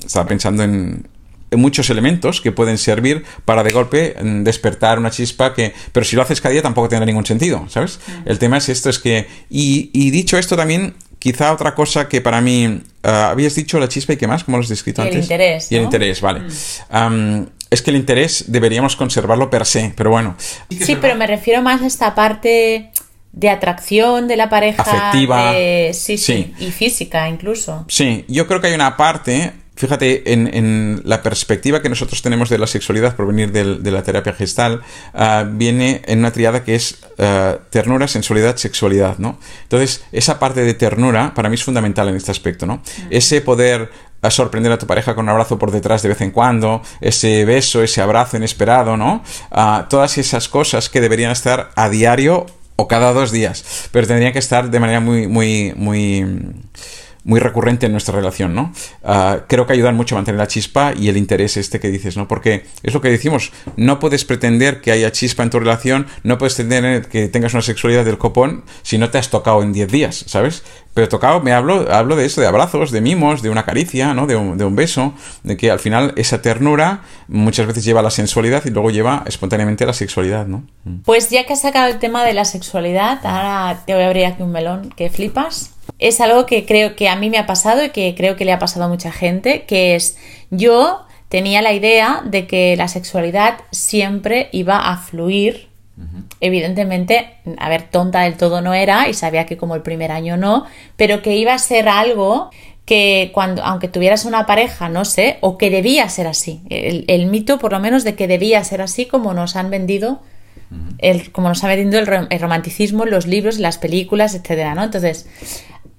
[0.03, 1.07] estaba pensando en,
[1.51, 5.73] muchos elementos que pueden servir para de golpe mm, despertar una chispa que...
[5.91, 7.99] Pero si lo haces cada día tampoco tendrá ningún sentido, ¿sabes?
[8.05, 8.29] Mm.
[8.29, 9.27] El tema es esto, es que...
[9.49, 12.83] Y, dicho esto también, quizá otra cosa que para mí...
[13.01, 15.15] Ah, habías dicho la chispa y qué más, como lo has descrito antes.
[15.15, 15.71] El interés.
[15.71, 16.41] Y el interés, vale.
[16.41, 17.45] Mm.
[17.69, 20.35] Es que el interés deberíamos conservarlo per se, pero bueno.
[20.69, 22.91] Sí, pero me refiero más a esta parte
[23.31, 24.81] de atracción de la pareja.
[24.81, 25.53] Afectiva.
[25.93, 27.85] sí, sí, y física incluso.
[27.87, 32.57] Sí, yo creo que hay una parte Fíjate, en, la perspectiva que nosotros tenemos de
[32.57, 34.81] la sexualidad por venir de la terapia gestal,
[35.13, 39.39] ah, viene en una triada que es ah, ternura, sensualidad, sexualidad, ¿no?
[39.63, 42.83] Entonces, esa parte de ternura para mí es fundamental en este aspecto, ¿no?
[43.09, 43.89] Ese poder
[44.21, 47.45] ah, sorprender a tu pareja con un abrazo por detrás de vez en cuando, ese
[47.45, 49.23] beso, ese abrazo inesperado, ¿no?
[49.89, 54.39] todas esas cosas que deberían estar a diario o cada dos días, pero tendrían que
[54.39, 56.25] estar de manera muy, muy, muy
[57.23, 58.73] muy recurrente en nuestra relación, ¿no?
[59.03, 62.17] Ah, creo que ayudan mucho a mantener la chispa y el interés este que dices,
[62.17, 62.27] ¿no?
[62.27, 66.37] Porque es lo que decimos, no puedes pretender que haya chispa en tu relación, no
[66.37, 69.91] puedes pretender que tengas una sexualidad del copón si no te has tocado en 10
[69.91, 70.63] días, ¿sabes?
[70.93, 74.27] Pero tocado, me hablo, hablo de eso, de abrazos, de mimos, de una caricia, ¿no?
[74.27, 78.03] De un, de un beso, de que al final esa ternura muchas veces lleva a
[78.03, 80.63] la sensualidad y luego lleva espontáneamente a la sexualidad, ¿no?
[81.05, 84.25] Pues ya que has sacado el tema de la sexualidad, ahora te voy a abrir
[84.25, 87.83] aquí un melón que flipas es algo que creo que a mí me ha pasado
[87.83, 90.17] y que creo que le ha pasado a mucha gente, que es
[90.49, 95.68] yo tenía la idea de que la sexualidad siempre iba a fluir.
[96.41, 100.37] Evidentemente, a ver, tonta del todo no era y sabía que como el primer año
[100.37, 102.49] no, pero que iba a ser algo
[102.85, 106.61] que cuando, aunque tuvieras una pareja, no sé, o que debía ser así.
[106.69, 110.21] El, mito, por lo menos, de que debía ser así como nos han vendido,
[110.97, 114.83] el, como nos ha vendido el, el romanticismo los libros, las películas, etcétera, ¿no?
[114.83, 115.27] Entonces,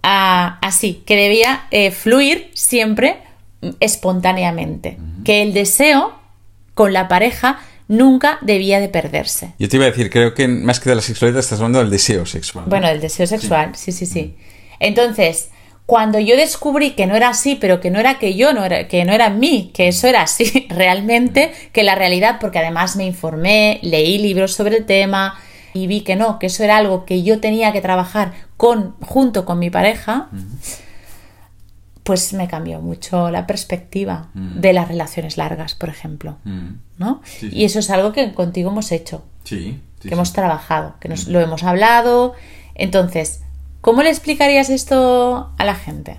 [0.03, 3.19] así, que debía eh, fluir siempre
[3.81, 6.13] espontáneamente, que el deseo
[6.75, 7.61] con la pareja
[7.91, 9.53] nunca debía de perderse.
[9.59, 11.91] Yo te iba a decir, creo que más que de la sexualidad estás hablando del
[11.91, 12.65] deseo sexual.
[12.69, 14.37] Bueno, del deseo sexual, sí, sí, sí.
[14.79, 15.49] Entonces,
[15.87, 18.87] cuando yo descubrí que no era así, pero que no era que yo, no era,
[18.87, 23.05] que no era mí, que eso era así realmente, que la realidad, porque además me
[23.05, 25.37] informé, leí libros sobre el tema,
[25.75, 29.45] y vi que no, que eso era algo que yo tenía que trabajar con, junto
[29.45, 30.29] con mi pareja,
[32.11, 36.39] pues me cambió mucho la perspectiva de las relaciones largas, por ejemplo.
[36.99, 37.23] ¿no?
[37.41, 41.63] Y eso es algo que contigo hemos hecho, que hemos trabajado, que nos, lo hemos
[41.63, 42.35] hablado.
[42.75, 43.43] Entonces,
[43.81, 46.19] ¿cómo le explicarías esto a la gente?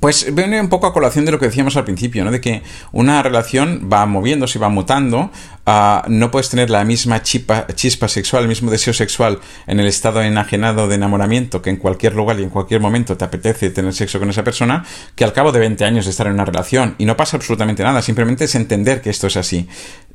[0.00, 2.30] Pues viene un poco a colación de lo que decíamos al principio, ¿no?
[2.30, 5.30] De que una relación va moviéndose, va mutando,
[5.66, 7.66] ah, no puedes tener la misma chispa,
[8.08, 12.38] sexual, el mismo deseo sexual en el estado enajenado de enamoramiento que en cualquier lugar
[12.38, 14.84] y en cualquier momento te apetece tener sexo con esa persona,
[15.16, 16.94] que al cabo de 20 años de estar en una relación.
[16.98, 19.68] Y no pasa absolutamente nada, simplemente es entender que esto es así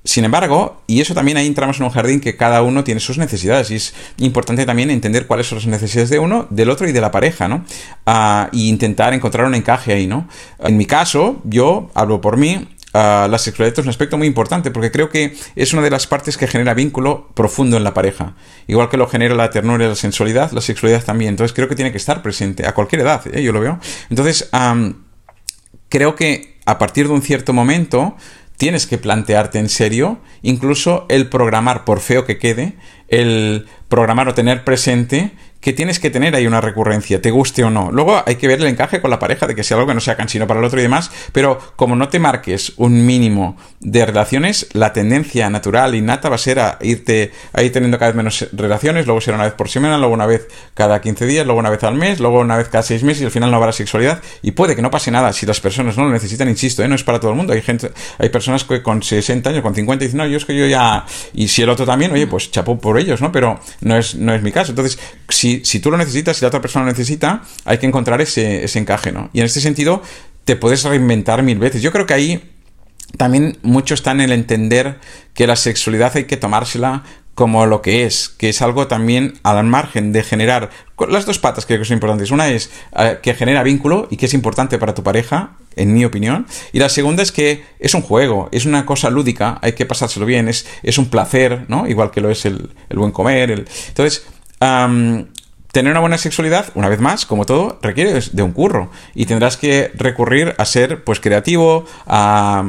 [0.06, 3.18] sin embargo, y eso también ahí entramos en un jardín que cada uno tiene sus
[3.18, 6.92] necesidades y es importante también entender cuáles son las necesidades de uno, del otro y
[6.92, 7.64] de la pareja, ¿no?
[8.06, 10.28] Ah, y intentar encontrar un encaje ahí, ¿no?
[10.60, 14.72] En mi caso, yo hablo por mí, ah, la sexualidad es un aspecto muy importante
[14.72, 18.36] porque creo que es una de las partes que genera vínculo profundo en la pareja.
[18.68, 21.30] Igual que lo genera la ternura y la sensualidad, la sexualidad también.
[21.30, 23.42] Entonces creo que tiene que estar presente a cualquier edad, ¿eh?
[23.44, 23.80] yo lo veo.
[24.10, 24.50] Entonces,
[25.90, 28.16] creo que a partir de un cierto momento
[28.58, 32.74] tienes que plantearte en serio incluso el programar, por feo que quede,
[33.08, 35.32] el programar o tener presente
[35.64, 37.90] que tienes que tener ahí una recurrencia, te guste o no.
[37.92, 40.02] Luego hay que ver el encaje con la pareja de que sea algo que no
[40.02, 44.06] sea cansino para el otro y demás, pero como no te marques un mínimo de
[44.06, 48.18] relaciones, la tendencia natural, innata, va a ser a irte a ir teniendo cada vez
[48.18, 51.60] menos relaciones, luego será una vez por semana, luego una vez cada 15 días, luego
[51.60, 53.72] una vez al mes, luego una vez cada 6 meses y al final no habrá
[53.72, 54.22] sexualidad.
[54.42, 56.90] Y puede que no pase nada si las personas no lo necesitan, insisto, ¿eh?
[56.90, 57.54] no es para todo el mundo.
[57.54, 60.58] Hay gente, hay personas que con 60 años, con 50 dicen, no, yo es que
[60.58, 61.06] yo ya.
[61.34, 63.32] Y si el otro también, oye, pues chapó por ellos, ¿no?
[63.32, 64.72] Pero no es, no es mi caso.
[64.72, 65.00] Entonces,
[65.64, 68.80] si tú lo necesitas, si la otra persona lo necesita, hay que encontrar ese, ese
[68.80, 69.30] encaje, ¿no?
[69.34, 70.02] Y en este sentido,
[70.46, 71.82] te puedes reinventar mil veces.
[71.82, 72.52] Yo creo que ahí
[73.18, 75.00] también mucho está en el entender
[75.34, 77.04] que la sexualidad hay que tomársela
[77.36, 80.70] como lo que es, que es algo también al margen de generar
[81.10, 82.32] las dos patas creo que son importantes.
[82.32, 86.06] Una es eh, que genera vínculo y que es importante para tu pareja, en mi
[86.06, 86.46] opinión.
[86.72, 90.26] Y la segunda es que es un juego, es una cosa lúdica, hay que pasárselo
[90.26, 91.88] bien, es, es un placer, ¿no?
[91.88, 93.66] Igual que lo es el, el buen comer.
[93.88, 94.26] Entonces,
[95.74, 98.92] tener una buena sexualidad, una vez más, como todo, requiere de un curro.
[99.16, 102.64] Y tendrás que recurrir a ser, pues, creativo, a,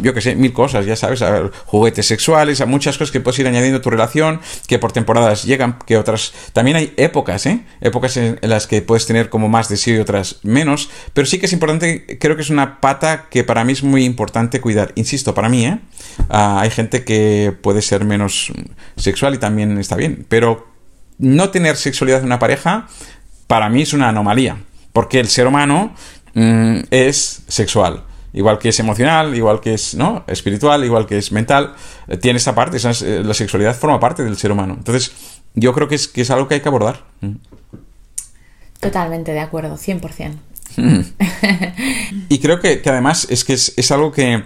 [0.00, 3.38] yo que sé, mil cosas, ya sabes, a juguetes sexuales, a muchas cosas que puedes
[3.38, 6.34] ir añadiendo a tu relación, que por temporadas llegan, que otras...
[6.52, 7.64] También hay épocas, ¿eh?
[7.80, 10.90] Épocas en, las que puedes tener como más deseo y otras menos.
[11.14, 14.04] Pero sí que es importante, creo que es una pata que para mí es muy
[14.04, 14.92] importante cuidar.
[14.96, 15.78] Insisto, para mí, ¿eh?
[16.28, 18.52] Ah, hay gente que puede ser menos
[18.98, 20.75] sexual y también está bien, pero
[21.18, 22.86] no tener sexualidad en una pareja,
[23.46, 24.58] para mí es una anomalía,
[24.92, 25.94] porque el ser humano
[26.34, 28.04] mm, es sexual.
[28.32, 30.24] Igual que es emocional, igual que es ¿no?
[30.26, 31.74] espiritual, igual que es mental,
[32.06, 34.74] eh, tiene esa parte, eh, la sexualidad forma parte del ser humano.
[34.76, 35.12] Entonces,
[35.54, 37.04] yo creo que es, que es algo que hay que abordar.
[37.22, 37.36] Mm.
[38.80, 40.34] Totalmente de acuerdo, 100%.
[42.28, 44.44] y creo que, además es que es algo que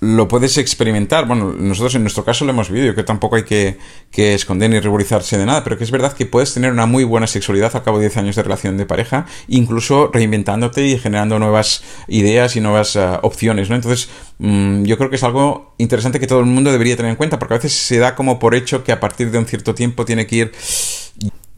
[0.00, 1.26] lo puedes experimentar.
[1.26, 3.78] Bueno, nosotros en nuestro caso lo hemos vivido, que tampoco hay que,
[4.12, 7.26] esconder ni ruborizarse de nada, pero que es verdad que puedes tener una muy buena
[7.26, 11.82] sexualidad al cabo de 10 años de relación de pareja, incluso reinventándote y generando nuevas
[12.08, 13.76] ideas y nuevas eh, opciones, ¿no?
[13.76, 14.08] Entonces,
[14.38, 17.38] mm, yo creo que es algo interesante que todo el mundo debería tener en cuenta,
[17.38, 20.04] porque a veces se da como por hecho que a partir de un cierto tiempo
[20.04, 20.52] tiene que ir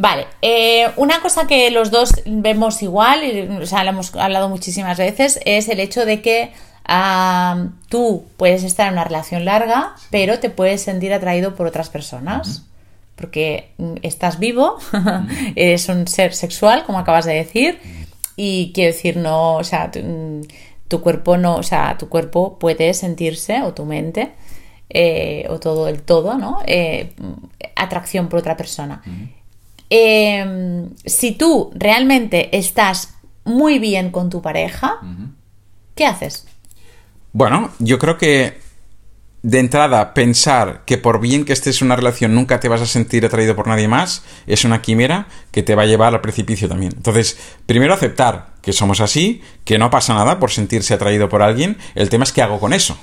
[0.01, 4.49] Vale, eh, una cosa que los dos vemos igual, y, o sea, lo hemos hablado
[4.49, 6.55] muchísimas veces, es el hecho de que
[7.89, 12.65] tú puedes estar en una relación larga, pero te puedes sentir atraído por otras personas.
[13.17, 14.79] Porque mm, estás vivo,
[15.57, 17.79] eres un ser sexual, como acabas de decir,
[18.35, 20.43] y quiero decir, no, o sea, mm,
[20.89, 24.33] tu, cuerpo no, o sea, tu cuerpo puede sentirse, o tu mente,
[24.89, 26.61] eh, o todo el todo, ¿no?
[26.67, 27.13] Eh,
[27.77, 29.03] atracción por otra persona.
[29.91, 33.15] Em, si tú realmente estás
[33.45, 34.99] muy bien con tu pareja,
[35.95, 36.47] ¿qué haces?
[37.33, 38.59] Bueno, yo creo que
[39.43, 42.87] de entrada pensar que por bien que estés en una relación nunca te vas a
[42.87, 46.69] sentir atraído por nadie más es una quimera que te va a llevar al precipicio
[46.69, 46.93] también.
[46.95, 51.79] Entonces, primero aceptar que somos así, que no pasa nada por sentirse atraído por alguien,
[51.95, 52.99] el tema es qué hago con eso.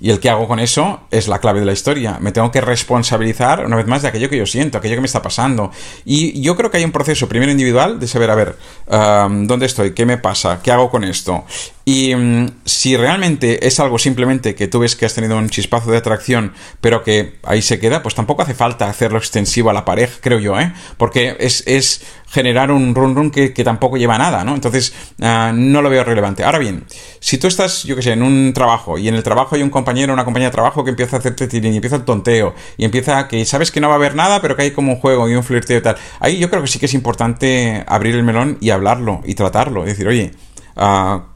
[0.00, 2.18] Y el que hago con eso es la clave de la historia.
[2.20, 5.06] Me tengo que responsabilizar una vez más de aquello que yo siento, aquello que me
[5.06, 5.72] está pasando.
[6.04, 8.56] Y yo creo que hay un proceso primero individual de saber, a ver,
[8.88, 9.94] ¿dónde estoy?
[9.94, 10.60] ¿Qué me pasa?
[10.62, 11.44] ¿Qué hago con esto?
[11.90, 15.90] Y mm, si realmente es algo simplemente que tú ves que has tenido un chispazo
[15.90, 19.86] de atracción, pero que ahí se queda, pues tampoco hace falta hacerlo extensivo a la
[19.86, 20.70] pareja, creo yo, ¿eh?
[20.98, 24.54] Porque es, es generar un run run que, tampoco lleva a nada, ¿no?
[24.54, 26.44] Entonces, ah, no lo veo relevante.
[26.44, 26.84] Ahora bien,
[27.20, 29.70] si tú estás, yo qué sé, en un trabajo y en el trabajo hay un
[29.70, 32.84] compañero una compañía de trabajo que empieza a hacerte tirín y empieza el tonteo y
[32.84, 35.26] empieza que sabes que no va a haber nada, pero que hay como un juego
[35.26, 35.96] y un flirteo y tal.
[36.20, 39.84] Ahí yo creo que sí que es importante abrir el melón y hablarlo y tratarlo.
[39.84, 40.32] Es decir, oye,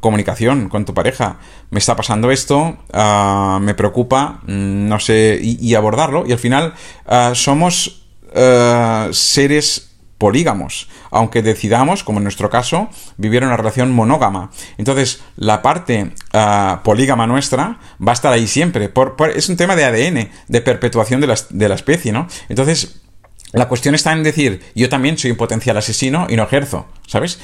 [0.01, 1.39] comunicación con tu pareja.
[1.71, 2.79] Me está pasando esto,
[3.61, 6.25] me preocupa, mm, no sé, y, abordarlo.
[6.27, 6.75] Y al final
[7.35, 8.05] somos
[9.13, 14.53] seres polígamos, aunque decidamos, como en nuestro caso, vivir una relación monógama.
[14.79, 16.13] Entonces, la parte
[16.85, 18.93] polígama nuestra va a estar ahí siempre.
[19.35, 22.29] es un tema de ADN, de perpetuación de la, de la especie, ¿no?
[22.49, 23.03] Entonces,
[23.53, 27.41] la cuestión está en decir, yo también soy un potencial asesino y no ejerzo, ¿sabes?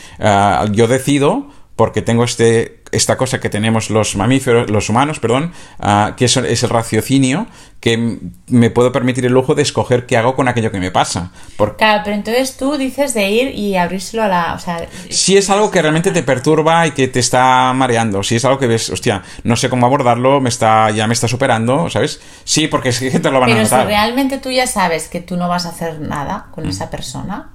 [0.70, 6.14] Yo decido porque tengo este esta cosa que tenemos los mamíferos, los humanos, perdón, ah,
[6.16, 7.46] que es, es, el raciocinio,
[7.80, 11.30] que me puedo permitir el lujo de escoger qué hago con aquello que me pasa.
[11.76, 14.54] Claro, pero entonces tú dices de ir y abrírselo a la...
[14.54, 18.36] O sea, si es algo que realmente te perturba y que te está mareando, si
[18.36, 21.90] es algo que ves, hostia, no sé cómo abordarlo, me está, ya me está superando,
[21.90, 22.20] ¿sabes?
[22.44, 23.82] Sí, porque es que te lo van pero a notar.
[23.82, 26.70] si realmente tú ya sabes que tú no vas a hacer nada con Mm.
[26.70, 27.50] esa persona,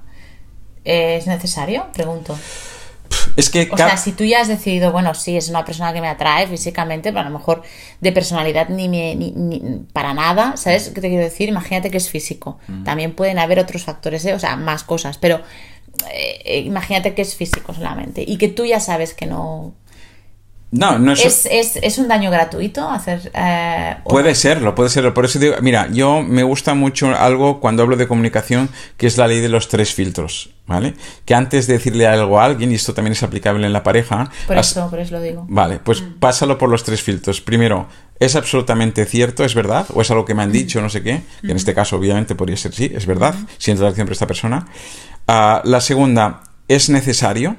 [0.84, 1.86] ¿es necesario?
[1.92, 2.38] Pregunto.
[3.36, 6.00] Es que O sea, si tú ya has decidido, bueno, sí, es una persona que
[6.00, 7.62] me atrae físicamente, pero a lo mejor
[8.00, 9.60] de personalidad ni, me, ni, ni
[9.92, 11.48] para nada, ¿sabes qué te quiero decir?
[11.48, 12.58] Imagínate que es físico.
[12.84, 14.34] También pueden haber otros factores, ¿eh?
[14.34, 15.40] o sea, más cosas, pero
[16.12, 19.74] eh, imagínate que es físico solamente y que tú ya sabes que no...
[20.70, 23.32] no, no es, ¿Es, es, es un daño gratuito hacer...
[23.34, 25.12] eh, Puede serlo, puede serlo.
[25.12, 29.18] Por eso digo, mira, yo me gusta mucho algo cuando hablo de comunicación, que es
[29.18, 30.94] la ley de los tres filtros, ¿vale?
[31.24, 34.30] Que antes de decirle algo a alguien, y esto también es aplicable en la pareja,
[34.46, 35.44] Por has- eso, por eso lo digo.
[35.48, 37.40] Vale, pues pásalo por los tres filtros.
[37.40, 39.44] Primero, ¿es absolutamente cierto?
[39.44, 39.86] ¿Es verdad?
[39.94, 40.80] ¿O es algo que me han dicho?
[40.80, 41.22] No sé qué.
[41.42, 43.34] Que en este caso, obviamente, podría ser sí, es verdad.
[43.58, 44.66] Siento atracción por esta persona.
[45.28, 47.56] Ah, la segunda, ¿es necesario?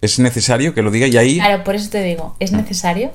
[0.00, 1.06] ¿Es necesario que lo diga?
[1.06, 1.38] Y ahí.
[1.38, 3.10] Claro, por eso te digo, ¿es necesario?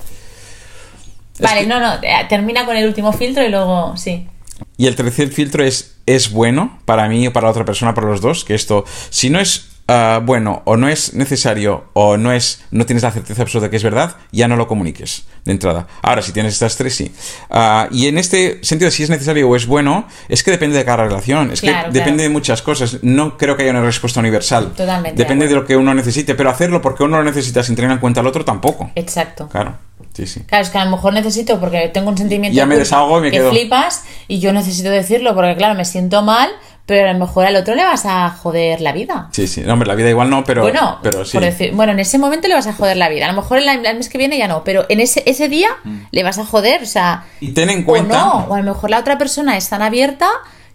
[1.40, 4.28] Vale, no, no, eh, termina con el último filtro y luego, sí.
[4.76, 8.20] Y el tercer filtro es, ¿es bueno para mí o para otra persona, para los
[8.20, 8.44] dos?
[8.44, 12.86] Que esto, si no es ah, bueno o no es necesario o no es no
[12.86, 15.86] tienes la certeza absoluta que es verdad, ya no lo comuniques de entrada.
[16.02, 17.12] Ahora, si tienes estas tres, sí.
[17.50, 20.84] Ah, y en este sentido, si es necesario o es bueno, es que depende de
[20.84, 21.50] cada relación.
[21.50, 22.98] Es Claro, que depende de muchas cosas.
[23.02, 24.72] No creo que haya una respuesta universal.
[24.76, 27.74] Totalmente de Depende de, lo que uno necesite, pero hacerlo porque uno lo necesita sin
[27.74, 28.90] tener en cuenta al otro tampoco.
[28.94, 29.48] Exacto.
[29.48, 29.74] Claro,
[30.14, 30.40] sí, sí.
[30.46, 32.84] Claro, es que a lo mejor necesito, porque tengo un sentimiento Ya me de culpa
[32.96, 36.50] desahogo y me que quedo- flipas y yo necesito decirlo porque, claro, me siento mal,
[36.86, 39.28] pero a lo mejor al otro le vas a joder la vida.
[39.32, 39.60] Sí, sí.
[39.62, 41.32] No, hombre, la vida igual no, pero, bueno, pero sí.
[41.32, 43.26] por decir, bueno, en ese momento le vas a joder la vida.
[43.26, 45.68] A lo mejor el, el mes que viene ya no, pero en ese, ese día
[46.10, 47.44] le vas a joder, o sea, Mm.
[47.44, 48.16] Y ten en o cuenta.
[48.18, 50.28] no, o a lo mejor la otra persona es tan abierta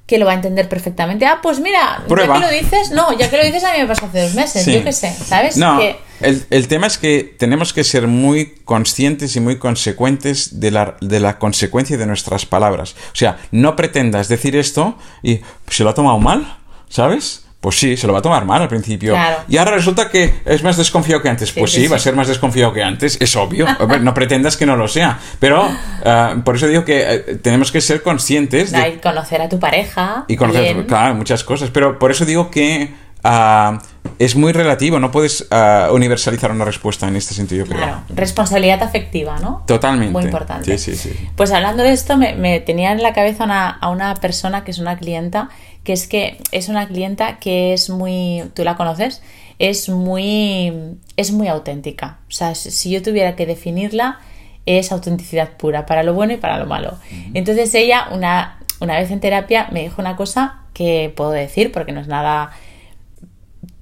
[0.08, 1.26] que lo va a entender perfectamente.
[1.26, 2.40] Ah, pues mira, Prueba.
[2.40, 4.34] ya que lo dices, no, ya que lo dices a mí me pasó hace dos
[4.36, 4.74] meses, Sí.
[4.74, 5.58] yo qué sé, ¿sabes?
[5.58, 10.60] No, Que- el, el tema es que tenemos que ser muy conscientes y muy consecuentes
[10.62, 12.96] de la, de la consecuencia de nuestras palabras.
[13.12, 16.58] O sea, no pretendas decir esto y se lo ha tomado mal,
[16.90, 17.44] ¿sabes?
[17.60, 19.14] Pues sí, se lo va a tomar mal al principio.
[19.14, 19.38] Claro.
[19.50, 21.52] Y ahora resulta que es más desconfiado que antes.
[21.52, 23.66] Pues sí, sí, va a ser más desconfiado que antes, es obvio.
[24.02, 25.20] No pretendas que no lo sea.
[25.40, 25.68] Pero
[26.06, 30.26] ah, por eso digo que eh, tenemos que ser conscientes de, conocer a tu pareja.
[30.28, 30.86] y conocer, bien.
[30.88, 31.72] claro, muchas cosas.
[31.72, 32.94] Pero por eso digo que
[33.24, 33.80] ah,
[34.20, 37.78] es muy relativo, no puedes ah, universalizar una respuesta en este sentido, creo.
[37.78, 39.64] Claro, responsabilidad afectiva, ¿no?
[39.66, 40.12] Totalmente.
[40.14, 40.78] Muy importante.
[40.78, 41.28] Sí, sí, sí.
[41.36, 44.72] Pues hablando de esto, me, me tenía en la cabeza una- a una persona que
[44.72, 45.50] es una clienta,
[45.88, 49.22] que es que es una clienta que es muy, tú la conoces,
[49.58, 50.74] es muy,
[51.16, 52.20] es muy auténtica.
[52.28, 54.20] O sea, si yo tuviera que definirla,
[54.66, 56.98] es autenticidad pura, para lo bueno y para lo malo.
[57.34, 61.94] Entonces ella, una, una vez en terapia, me dijo una cosa que puedo decir, porque
[61.94, 62.52] no es nada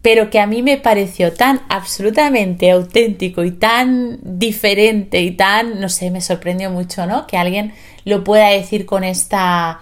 [0.04, 5.90] pero que a mí me pareció tan absolutamente auténtico y tan diferente y tan, no
[5.90, 7.26] sé, me sorprendió mucho, ¿no?
[7.26, 9.80] Que alguien lo pueda decir con esta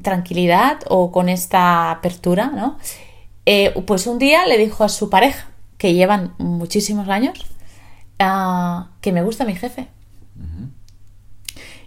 [0.00, 2.78] tranquilidad o con esta apertura, ¿no?
[3.44, 7.44] Eh, pues un día le dijo a su pareja, que llevan muchísimos años,
[8.18, 9.88] ah, que me gusta mi jefe.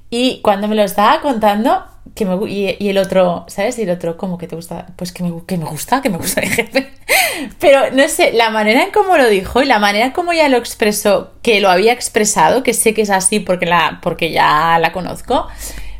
[0.09, 3.79] Y cuando me lo estaba contando, que me, y, y el otro, ¿sabes?
[3.79, 4.87] Y el otro, ¿cómo que te gusta?
[4.95, 6.93] Pues que me, que me gusta, que me gusta mi jefe.
[7.59, 10.47] Pero no sé, la manera en cómo lo dijo y la manera en cómo ya
[10.47, 14.77] lo expresó, que lo había expresado, que sé que es así porque, la, porque ya
[14.79, 15.47] la conozco,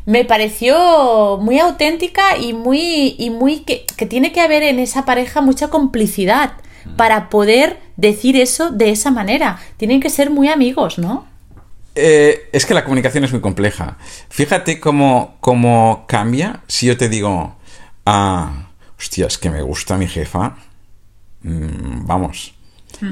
[0.06, 5.04] me pareció muy auténtica y muy, y muy que, que tiene que haber en esa
[5.04, 6.52] pareja mucha complicidad
[6.96, 9.58] para poder decir eso de esa manera.
[9.76, 11.26] Tienen que ser muy amigos, ¿no?
[11.96, 13.96] Eh, es que la comunicación es muy compleja.
[14.28, 17.56] Fíjate cómo, cómo cambia si yo te digo,
[18.04, 20.56] ah, hostia, es que me gusta mi jefa.
[21.42, 22.54] Mm, vamos.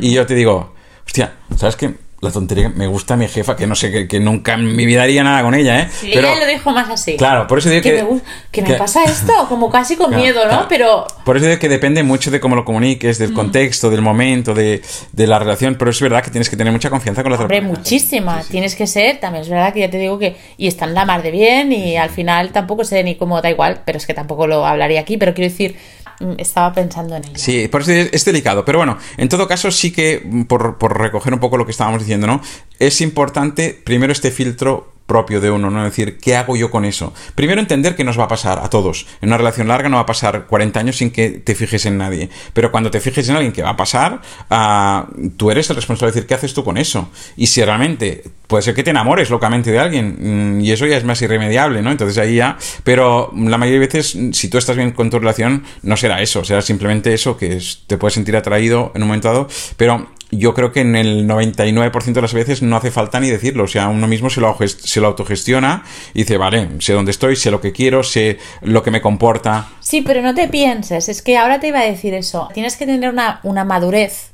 [0.01, 1.95] Y yo te digo, hostia, ¿sabes qué?
[2.25, 5.03] La tontería, me gusta mi jefa, que no sé, que, que nunca en mi vida
[5.03, 5.89] haría nada con ella, ¿eh?
[5.93, 7.17] Sí, ella lo dijo más así.
[7.17, 8.03] Claro, por eso digo que, que...
[8.03, 10.49] me, gu- que me que- pasa esto, como casi con Claro, miedo, ¿no?
[10.51, 10.67] claro.
[10.69, 14.55] Pero Por eso digo que depende mucho de cómo lo comuniques, del contexto, del momento,
[14.55, 14.81] de,
[15.13, 17.45] de la relación, pero es verdad que tienes que tener mucha confianza con la otra
[17.45, 17.79] Hombre, persona.
[17.79, 18.43] muchísima.
[18.51, 20.37] Tienes que ser, también es verdad que ya te digo que.
[20.57, 23.83] Y están la mar de bien, y al final tampoco sé ni cómo da igual,
[23.85, 25.77] pero es que tampoco lo hablaría aquí, pero quiero decir,
[26.21, 27.35] mm, estaba pensando en ello.
[27.37, 28.65] Sí, por eso es, es delicado.
[28.65, 31.73] Pero bueno, en todo caso, sí que, mm, por, por recoger un poco lo que
[31.73, 32.41] estábamos diciendo, ¿no?
[32.79, 35.85] Es importante primero este filtro propio de uno, ¿no?
[35.85, 37.13] Decir, ¿qué hago yo con eso?
[37.35, 39.07] Primero entender que nos va a pasar a todos.
[39.21, 41.99] En una relación larga no va a pasar 40 años sin que te fijes en
[41.99, 42.31] nadie.
[42.53, 46.13] Pero cuando te fijes en alguien que va a pasar, ah, tú eres el responsable
[46.13, 47.11] de decir, ¿qué haces tú con eso?
[47.37, 50.97] Y si realmente puede ser que te enamores locamente de alguien, mm, y eso ya
[50.97, 51.91] es más irremediable, ¿no?
[51.91, 52.57] Entonces ahí ya.
[52.83, 56.45] Pero la mayoría de veces, si tú estás bien con tu relación, no será eso.
[56.45, 59.49] Será simplemente eso, que te puedes sentir atraído en un momento dado.
[59.77, 60.09] Pero
[60.39, 63.65] yo creo que en el 99% de las veces no hace falta ni decirlo.
[63.65, 67.37] O sea, uno mismo se lo, se lo autogestiona y dice, vale, sé dónde estoy,
[67.37, 69.69] sé lo que quiero, sé lo que me comporta.
[69.81, 72.49] Sí, pero no te pienses, es que ahora te iba a decir eso.
[72.55, 74.33] Tienes que tener una, madurez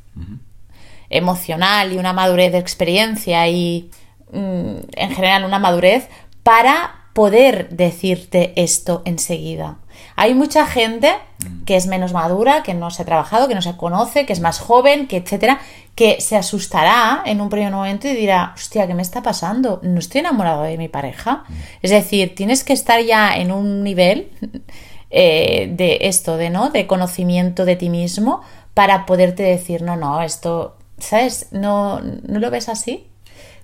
[1.09, 3.91] emocional y una madurez de experiencia y
[4.33, 6.09] mm, en general una madurez
[6.43, 9.79] para poder decirte esto enseguida.
[10.17, 11.15] Hay mucha gente
[11.67, 14.41] que es menos madura, que no se ha trabajado, que no se conoce, que es
[14.41, 15.61] más joven, que etcétera,
[15.95, 19.81] que se asustará en un primer momento y dirá, hostia, ¿qué me está pasando?
[19.83, 21.45] No estoy enamorado de mi pareja.
[21.83, 24.31] Es decir, tienes que estar ya en un nivel
[25.11, 28.41] eh, de esto, de no, de conocimiento de ti mismo,
[28.75, 31.49] para poderte decir, no, no, esto, ¿sabes?
[31.51, 33.07] ¿No, no lo ves así?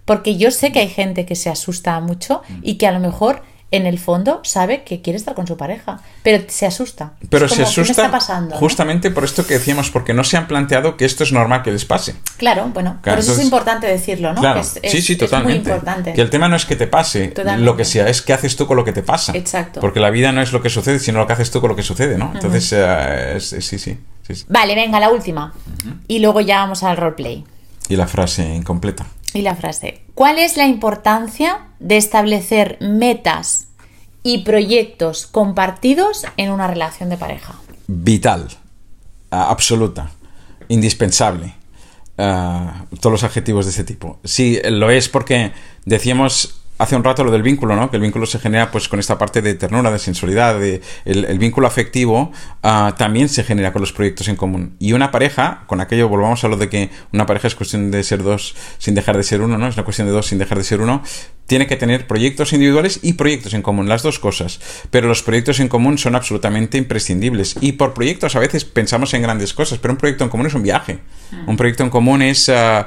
[0.05, 3.43] Porque yo sé que hay gente que se asusta mucho y que a lo mejor
[3.77, 7.13] en el fondo sabe que quiere estar con su pareja, pero se asusta.
[7.31, 11.05] Pero se asusta pasando, justamente por esto que decíamos, porque no se han planteado que
[11.05, 12.15] esto es normal que les pase.
[12.37, 14.41] Claro, bueno, por eso es importante decirlo, ¿no?
[14.41, 15.71] Claro, sí, sí, totalmente.
[15.71, 16.13] importante.
[16.13, 18.67] Que el tema no es que te pase lo que sea, es qué haces tú
[18.67, 19.33] con lo que te pasa.
[19.37, 19.81] Exacto.
[19.81, 21.77] Porque la vida no es lo que sucede, sino lo que haces tú con lo
[21.77, 22.33] que sucede, ¿no?
[22.35, 23.99] Entonces, eh, sí, sí,
[24.49, 25.55] Vale, venga, la última.
[26.09, 27.45] Y luego ya vamos al roleplay.
[27.89, 29.07] Y la frase incompleta.
[29.37, 30.01] Y la frase.
[30.15, 33.67] ¿Cuál es la importancia de establecer metas
[34.23, 37.55] y proyectos compartidos en una relación de pareja?
[37.87, 38.49] Vital,
[39.31, 40.11] absoluta,
[40.69, 41.55] indispensable.
[42.17, 44.19] todos los adjetivos de ese tipo.
[44.25, 45.53] Sí, lo es porque
[45.85, 47.91] decíamos hace un rato lo del vínculo, ¿no?
[47.91, 51.39] Que el vínculo se genera pues con esta parte de ternura, de sensualidad, de el,
[51.39, 54.77] vínculo afectivo ah, también se genera con los proyectos en común.
[54.79, 58.03] Y una pareja, con aquello volvamos a lo de que una pareja es cuestión de
[58.03, 59.69] ser dos sin dejar de ser uno, ¿no?
[59.69, 61.03] Es una cuestión de dos sin dejar de ser uno
[61.47, 64.61] tiene que tener proyectos individuales y proyectos en común, las dos cosas.
[64.91, 67.57] Pero los proyectos en común son absolutamente imprescindibles.
[67.61, 70.55] Y por proyectos a veces pensamos en grandes cosas, pero un proyecto en común es
[70.55, 70.99] un viaje.
[71.31, 71.49] Mm.
[71.49, 72.87] Un proyecto en común es, ah,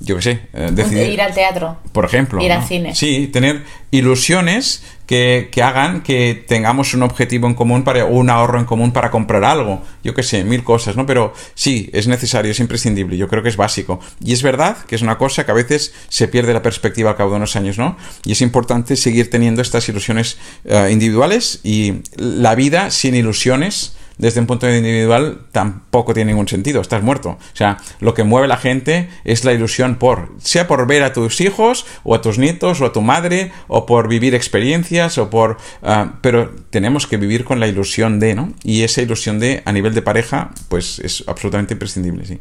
[0.00, 1.78] yo qué sé, eh, decidir, ir al teatro.
[1.92, 2.40] Por ejemplo.
[2.46, 2.94] Ir al cine.
[2.94, 8.64] Sí, tener ilusiones que, hagan que tengamos un objetivo en común para un ahorro en
[8.64, 9.82] común para comprar algo.
[10.02, 11.06] Yo qué sé, mil cosas, ¿no?
[11.06, 13.16] Pero sí, es necesario, es imprescindible.
[13.16, 14.00] Yo creo que es básico.
[14.20, 17.16] Y es verdad que es una cosa que a veces se pierde la perspectiva al
[17.16, 17.96] cabo de unos años, ¿no?
[18.24, 24.40] Y es importante seguir teniendo estas ilusiones eh, individuales y la vida sin ilusiones desde
[24.40, 27.30] un punto de vista individual tampoco tiene ningún sentido, estás muerto.
[27.30, 31.02] O sea, lo que mueve a la gente es la ilusión por, sea por ver
[31.02, 35.18] a tus hijos o a tus nietos o a tu madre o por vivir experiencias
[35.18, 35.58] o por...
[35.82, 38.52] Ah, pero tenemos que vivir con la ilusión de, ¿no?
[38.62, 42.40] Y esa ilusión de, a nivel de pareja, pues es absolutamente imprescindible, sí.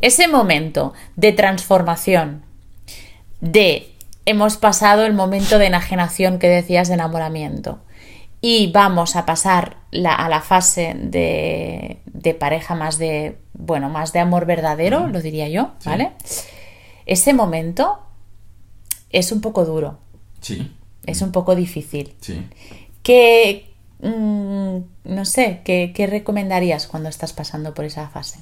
[0.00, 2.42] Ese momento de transformación,
[3.40, 3.92] de
[4.24, 7.80] hemos pasado el momento de enajenación que decías de enamoramiento
[8.44, 14.46] y vamos a pasar a la fase de, pareja más de, bueno, más de amor
[14.46, 16.10] verdadero, lo diría yo, ¿vale?
[17.06, 18.00] Ese momento
[19.10, 20.00] es un poco duro.
[20.40, 20.72] Sí.
[21.06, 22.14] Es un poco difícil.
[22.20, 22.44] Sí.
[23.04, 23.70] ¿Qué,
[24.00, 28.40] mm, no sé, ¿qué, recomendarías cuando estás pasando por esa fase?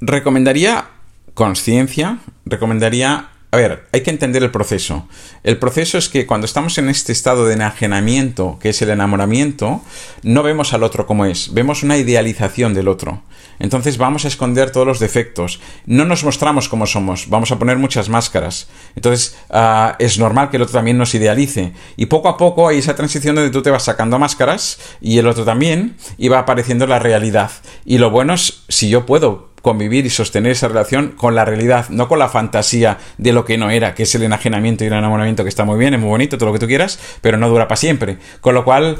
[0.00, 0.86] Recomendaría
[1.34, 5.06] conciencia, recomendaría a ver, hay que entender el proceso.
[5.44, 9.82] El proceso es que cuando estamos en este estado de enajenamiento, que es el enamoramiento,
[10.22, 13.22] no vemos al otro como es, vemos una idealización del otro.
[13.58, 15.60] Entonces vamos a esconder todos los defectos.
[15.84, 18.68] No nos mostramos como somos, vamos a poner muchas máscaras.
[18.96, 21.74] Entonces ah, es normal que el otro también nos idealice.
[21.98, 25.26] Y poco a poco hay esa transición donde tú te vas sacando máscaras y el
[25.26, 27.50] otro también y va apareciendo la realidad.
[27.84, 31.88] Y lo bueno es si yo puedo convivir y sostener esa relación con la realidad,
[31.88, 34.92] no con la fantasía de lo que no era, que es el enajenamiento y el
[34.92, 37.48] enamoramiento que está muy bien, es muy bonito, todo lo que tú quieras, pero no
[37.48, 38.18] dura para siempre.
[38.40, 38.98] Con lo cual,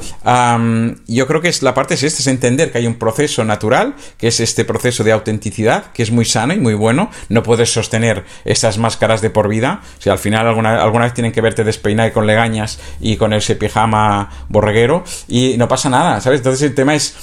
[1.07, 3.95] yo creo que es, la parte es esta, es entender que hay un proceso natural,
[4.17, 7.11] que es este proceso de autenticidad, que es muy sano y muy bueno.
[7.29, 9.81] No puedes sostener esas máscaras de por vida.
[9.99, 13.55] Si al final alguna, alguna vez tienen que verte despeinar con legañas y con ese
[13.55, 16.39] pijama borreguero y no pasa nada, ¿sabes?
[16.39, 17.15] Entonces el tema es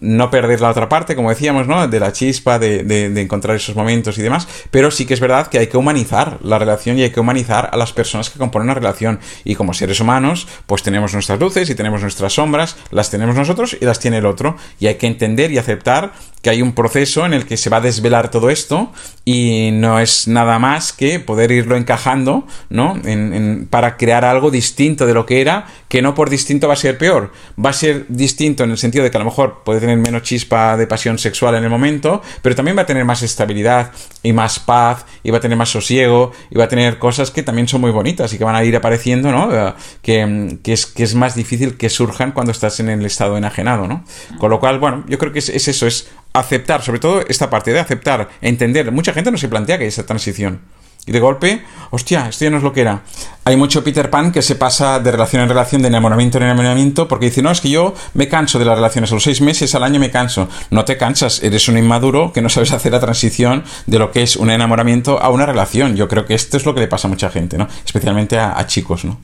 [0.00, 1.86] no perder la otra parte, como decíamos, ¿no?
[1.86, 5.48] De la chispa de, de, encontrar esos momentos y demás, pero sí que es verdad
[5.48, 8.66] que hay que humanizar la relación y hay que humanizar a las personas que componen
[8.66, 9.18] una relación.
[9.44, 13.76] Y como seres humanos, pues tenemos nuestras luces y tenemos nuestras sombras, las tenemos nosotros
[13.80, 14.56] y las tiene el otro.
[14.78, 17.78] Y hay que entender y aceptar que hay un proceso en el que se va
[17.78, 18.92] a desvelar todo esto
[19.24, 22.98] y no es nada más que poder irlo encajando, ¿no?
[23.04, 26.76] En, para crear algo distinto de lo que era, que no por distinto va a
[26.76, 27.32] ser peor,
[27.62, 30.22] va a ser distinto en el sentido de que a lo mejor puede tener menos
[30.22, 34.32] chispa de pasión sexual en el momento, pero también va a tener más estabilidad y
[34.32, 37.68] más paz y va a tener más sosiego y va a tener cosas que también
[37.68, 39.54] son muy bonitas y que van a ir apareciendo, ¿no?
[39.54, 43.36] Eh, que, que, es, que es más difícil que surjan cuando estás en el estado
[43.36, 44.04] enajenado, ¿no?
[44.38, 47.50] Con lo cual, bueno, yo creo que es, es eso, es aceptar, sobre todo esta
[47.50, 48.90] parte de aceptar, entender.
[48.92, 50.60] Mucha gente no se plantea que hay esa transición.
[51.08, 53.00] Y de golpe, hostia, esto ya no es lo que era.
[53.44, 57.08] Hay mucho Peter Pan que se pasa de relación en relación, de enamoramiento en enamoramiento,
[57.08, 59.74] porque dice, no, es que yo me canso de las relaciones, a los seis meses
[59.74, 60.48] al año me canso.
[60.70, 64.22] No te cansas, eres un inmaduro que no sabes hacer la transición de lo que
[64.22, 65.96] es un enamoramiento a una relación.
[65.96, 67.66] Yo creo que esto es lo que le pasa a mucha gente, ¿no?
[67.86, 69.18] Especialmente a, chicos, ¿no?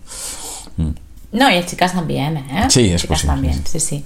[0.79, 0.91] Mm.
[1.33, 2.67] No, y a chicas también, ¿eh?
[2.71, 3.79] Sí, es chicas también, sí.
[3.79, 4.05] sí.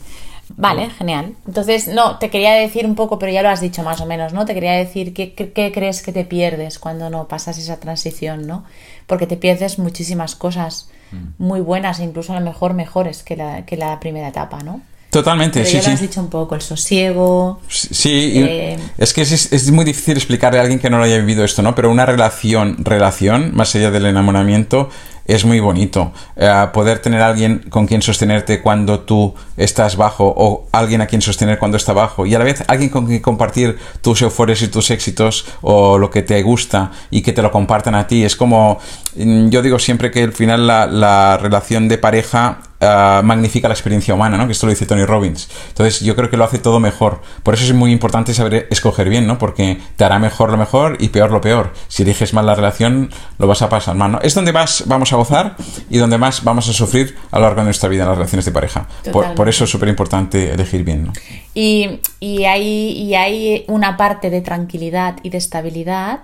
[0.56, 1.34] Vale, genial.
[1.46, 4.32] Entonces, no, te quería decir un poco, pero ya lo has dicho más o menos,
[4.32, 4.46] ¿no?
[4.46, 5.32] Te quería decir qué,
[5.72, 8.64] crees que te pierdes cuando no pasas esa transición, ¿no?
[9.06, 11.42] Porque te pierdes muchísimas cosas mm.
[11.42, 14.80] muy buenas, incluso a lo mejor mejores que la, que la primera etapa, ¿no?
[15.10, 15.88] Totalmente, Pero sí, ya sí.
[15.88, 17.60] Lo has dicho un poco, el sosiego.
[17.68, 21.16] Sí, eh, es que es, es, muy difícil explicarle a alguien que no lo haya
[21.16, 21.74] vivido esto, ¿no?
[21.74, 24.90] Pero una relación, relación, más allá del enamoramiento,
[25.28, 26.12] es muy bonito.
[26.36, 31.22] Eh, poder tener alguien con quien sostenerte cuando tú estás bajo o alguien a quien
[31.22, 34.68] sostener cuando está bajo y a la vez alguien con quien compartir tus euforias y
[34.68, 38.24] tus éxitos o lo que te gusta y que te lo compartan a ti.
[38.24, 38.78] Es como,
[39.16, 44.14] mm, yo digo siempre que al final la relación de pareja uh, magnifica la experiencia
[44.14, 44.46] humana, ¿no?
[44.46, 45.48] Que esto lo dice Tony Robbins.
[45.68, 47.20] Entonces yo creo que lo hace todo mejor.
[47.42, 49.38] Por eso es muy importante saber escoger bien, ¿no?
[49.38, 51.72] Porque te hará mejor lo mejor y peor lo peor.
[51.88, 54.20] Si eliges mal la relación, lo vas a pasar mal, ¿no?
[54.20, 55.56] Es donde más vamos a gozar
[55.90, 58.44] y donde más vamos a sufrir a lo largo de nuestra vida en las relaciones
[58.44, 58.88] de pareja.
[59.12, 61.12] Por, eso es súper importante elegir bien, ¿no?
[61.54, 66.20] Y, y, hay, y hay una parte de tranquilidad y de estabilidad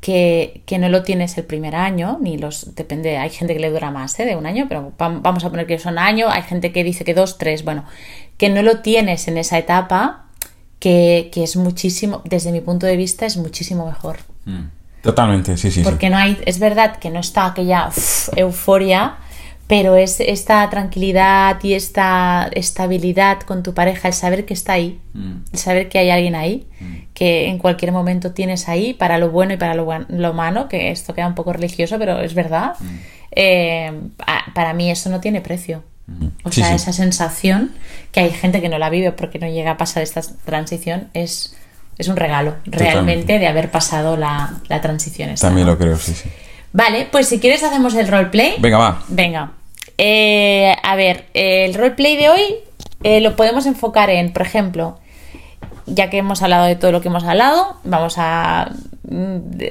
[0.00, 3.90] que, no lo tienes el primer año, ni los, depende, hay gente que le dura
[3.90, 4.24] más ¿eh?
[4.24, 7.14] de un año, pero vamos a poner que son año, hay gente que dice que
[7.14, 7.84] dos, tres, bueno,
[8.38, 10.24] que no lo tienes en esa etapa,
[10.78, 14.18] que, es muchísimo, desde mi punto de vista, es muchísimo mejor.
[14.46, 14.68] Mm.
[15.02, 15.82] Totalmente, sí, sí.
[15.82, 17.90] Porque no hay, es verdad que no está aquella
[18.36, 19.16] euforia,
[19.70, 25.00] pero es esta tranquilidad y esta estabilidad con tu pareja, el saber que está ahí,
[25.14, 25.32] mm.
[25.52, 26.94] el saber que hay alguien ahí, mm.
[27.14, 30.90] que en cualquier momento tienes ahí para lo bueno y para lo, lo malo, que
[30.90, 32.86] esto queda un poco religioso, pero es verdad, mm.
[33.30, 33.92] eh,
[34.56, 35.84] para mí eso no tiene precio.
[36.42, 37.70] O sea, esa sensación
[38.10, 41.54] que hay gente que no la vive porque no llega a pasar esta transición es,
[41.96, 45.32] es un regalo realmente de haber pasado la, la transición.
[45.36, 46.28] También lo creo, sí, sí.
[46.72, 48.56] Vale, pues si quieres hacemos el roleplay.
[48.58, 49.04] Venga, va.
[49.06, 49.52] Venga.
[50.02, 52.42] Eh, a ver, el roleplay de hoy
[53.02, 54.98] eh, lo podemos enfocar en, por ejemplo,
[55.84, 58.72] ya que hemos hablado de todo lo que hemos hablado, vamos a,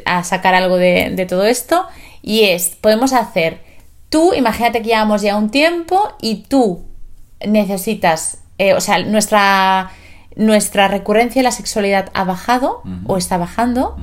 [0.06, 1.84] a sacar algo de, todo esto.
[2.22, 3.64] Y es, podemos hacer,
[4.10, 6.86] tú, imagínate que llevamos ya un tiempo y tú
[7.44, 9.90] necesitas, eh, o sea, nuestra,
[10.36, 13.98] nuestra recurrencia a la sexualidad ha bajado o está bajando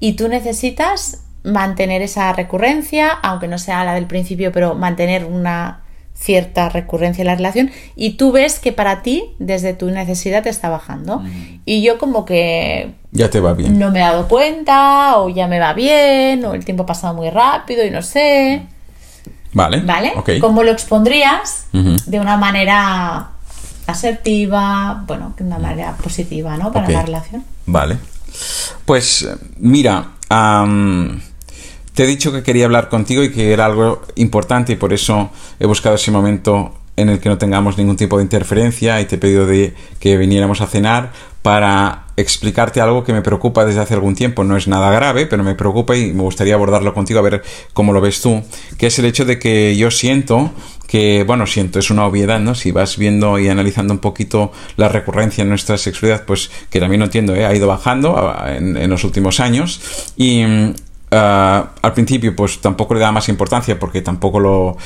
[0.00, 5.82] y tú necesitas mantener esa recurrencia, aunque no sea la del principio, pero mantener una
[6.20, 7.70] cierta recurrencia en la relación.
[7.96, 11.22] Y tú ves que para ti desde tu necesidad te está bajando.
[11.64, 13.78] Y yo como que ya te va bien.
[13.78, 17.14] no me he dado cuenta o ya me va bien o el tiempo ha pasado
[17.14, 18.66] muy rápido y no sé.
[19.52, 23.30] Vale vale cómo lo expondrías de una manera
[23.88, 27.44] asertiva bueno de una manera positiva no para la relación.
[27.66, 27.96] Vale.
[28.84, 30.10] Pues mira
[32.00, 35.28] te he dicho que quería hablar contigo y que era algo importante y por eso
[35.58, 39.16] he buscado ese momento en el que no tengamos ningún tipo de interferencia y te
[39.16, 39.46] he pedido
[39.98, 44.44] que viniéramos a cenar para explicarte algo que me preocupa desde hace algún tiempo.
[44.44, 47.42] No es nada grave, pero me preocupa y me gustaría abordarlo contigo a ver
[47.74, 48.42] cómo lo ves tú,
[48.78, 50.52] que es el hecho de que yo siento
[50.86, 52.54] que, bueno, siento, es una obviedad, ¿no?
[52.54, 57.00] Si vas viendo y analizando un poquito la recurrencia en nuestra sexualidad, pues que también
[57.00, 57.44] no entiendo, ¿eh?
[57.44, 60.44] ha ido bajando en, en los últimos años y
[61.12, 64.76] Ah, al principio pues tampoco le daba más importancia porque tampoco lo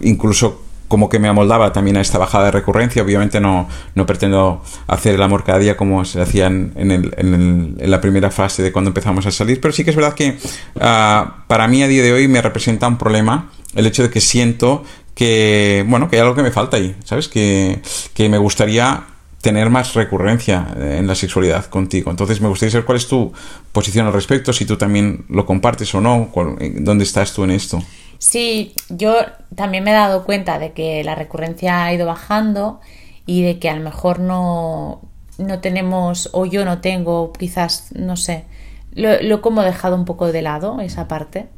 [0.00, 3.02] incluso como que me amoldaba también a esta bajada de recurrencia.
[3.04, 8.00] Obviamente no, no pretendo hacer el amor cada día como se hacía en, en, la
[8.00, 10.36] primera fase de cuando empezamos a salir, pero sí que es verdad que
[10.80, 14.20] ah, para mí a día de hoy me representa un problema el hecho de que
[14.20, 14.82] siento
[15.14, 17.28] que, bueno, que hay algo que me falta ahí, ¿sabes?
[17.28, 17.80] Que,
[18.14, 19.04] que me gustaría
[19.40, 22.10] tener más recurrencia eh, en la sexualidad contigo.
[22.10, 23.32] Entonces me gustaría saber cuál es tu
[23.72, 26.30] posición al respecto, si tú también lo compartes o no,
[26.76, 27.82] dónde estás tú en esto.
[28.18, 29.16] Sí, yo
[29.54, 32.80] también me he dado cuenta de que la recurrencia ha ido bajando
[33.24, 35.00] y de que a lo mejor no,
[35.38, 38.44] no tenemos, o yo no tengo, quizás, no sé,
[38.92, 41.48] lo, lo como dejado un poco de lado, esa parte.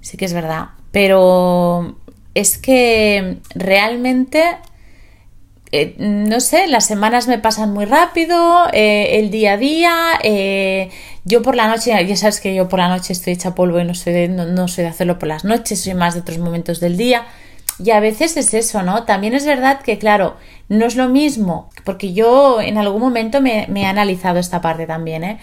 [0.00, 0.70] Sí que es verdad.
[0.92, 1.96] Pero
[2.34, 4.44] es que realmente
[5.74, 10.90] eh, no sé, las semanas me pasan muy rápido, eh, el día a día, eh,
[11.24, 13.84] yo por la noche, ya sabes que yo por la noche estoy hecha polvo y
[13.84, 16.78] no soy, de, no, soy de hacerlo por las noches, soy más de otros momentos
[16.78, 17.24] del día.
[17.82, 19.04] Y a veces es eso, ¿no?
[19.04, 20.36] También es verdad que, claro,
[20.68, 25.24] no es lo mismo, porque yo en algún momento me, he analizado esta parte también,
[25.24, 25.38] ¿eh?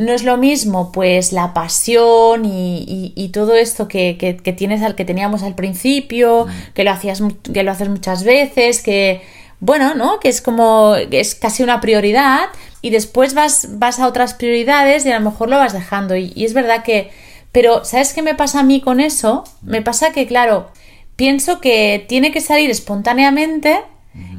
[0.00, 5.04] No es lo mismo, pues, la pasión y, todo esto que, que, tienes al que
[5.04, 6.72] teníamos al principio, mm.
[6.72, 7.22] que lo hacías,
[7.52, 9.20] que lo haces muchas veces, que
[9.66, 10.20] bueno, ¿no?
[10.20, 12.46] Que es como, es casi una prioridad
[12.82, 16.14] y después vas, vas a otras prioridades y a lo mejor lo vas dejando.
[16.14, 17.10] Y, es verdad que,
[17.50, 19.42] pero ¿sabes qué me pasa a mí con eso?
[19.62, 20.70] Me pasa que, claro,
[21.16, 23.80] pienso que tiene que salir espontáneamente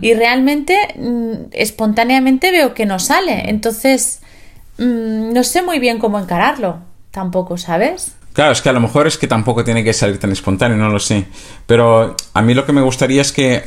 [0.01, 3.49] y realmente mm, espontáneamente veo que no sale.
[3.49, 4.21] Entonces,
[4.78, 6.80] mm, no sé muy bien cómo encararlo
[7.11, 8.15] tampoco, ¿sabes?
[8.32, 10.89] Claro, es que a lo mejor es que tampoco tiene que salir tan espontáneo, no
[10.89, 11.25] lo sé.
[11.65, 13.63] Pero a mí lo que me gustaría es que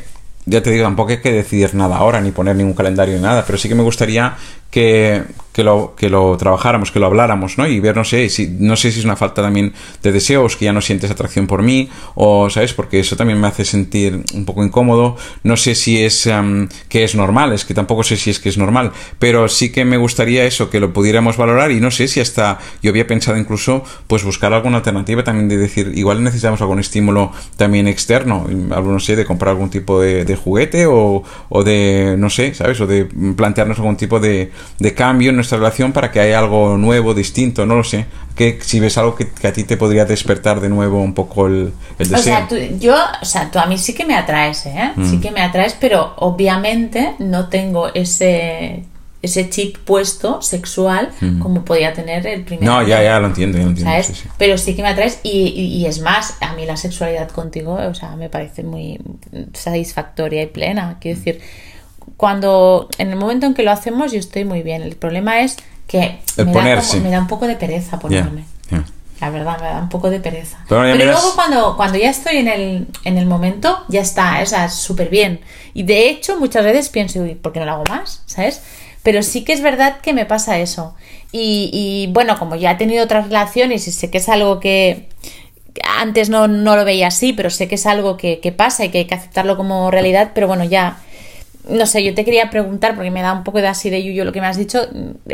[0.47, 3.45] ya te digo, tampoco hay que decidir nada ahora, ni poner ningún calendario ni nada,
[3.45, 4.36] pero sí que me gustaría
[4.70, 5.22] que,
[5.53, 7.66] que, lo, que lo trabajáramos, que lo habláramos, ¿no?
[7.66, 9.72] Y ver, no sé, si, no sé si es una falta también
[10.03, 12.72] de deseos, que ya no sientes atracción por mí, o, ¿sabes?
[12.74, 15.16] Porque eso también me hace sentir un poco incómodo.
[15.42, 18.48] No sé si es em, que es normal, es que tampoco sé si es que
[18.48, 22.09] es normal, pero sí que me gustaría eso, que lo pudiéramos valorar y no sé
[22.09, 26.61] si hasta yo había pensado incluso, pues buscar alguna alternativa también de decir, igual necesitamos
[26.61, 31.24] algún estímulo también externo, no sé, de comprar algún tipo de, juguete o,
[31.64, 32.80] de, no sé, ¿sabes?
[32.80, 34.51] O de plantearnos algún tipo de,
[34.96, 38.07] cambio nuestra relación para que haya algo nuevo, distinto, no lo sé.
[38.36, 41.72] Que si ves algo que, a ti te podría despertar de nuevo un poco el,
[41.99, 42.18] deseo.
[42.18, 44.93] O sea, tú, yo, o sea, tú a mí sí que me atraes, ¿eh?
[44.97, 45.20] Sí mm.
[45.20, 48.84] que me atraes, pero obviamente no tengo ese
[49.22, 51.41] ese chip puesto sexual mm.
[51.41, 54.03] como podía tener el primer no ya ya lo entiendo, ya lo entiendo
[54.38, 57.93] pero sí que me atraes y, y, es más a mí la sexualidad contigo o
[57.93, 58.99] sea me parece muy
[59.53, 61.43] satisfactoria y plena quiero decir
[62.16, 64.82] cuando en el momento en que lo hacemos yo estoy muy bien.
[64.82, 68.44] El problema es que me, da me, da un poco de pereza ponerme.
[69.20, 70.64] La verdad, me da un poco de pereza.
[70.66, 74.70] Pero, luego cuando, cuando ya estoy en el, en el momento, ya está, o sea,
[74.70, 75.40] súper bien.
[75.74, 78.22] Y de hecho, muchas veces pienso, ¿por qué no lo hago más?
[78.24, 78.62] ¿Sabes?
[79.03, 80.94] Pero sí que es verdad que me pasa eso.
[81.32, 85.09] Y, y bueno, como ya he tenido otras relaciones y sé que es algo que
[85.98, 88.88] antes no, no lo veía así, pero sé que es algo que, que pasa y
[88.88, 90.98] que hay que aceptarlo como realidad, pero bueno, ya
[91.68, 94.24] no sé, yo te quería preguntar, porque me da un poco de así de yuyo
[94.24, 94.80] lo que me has dicho,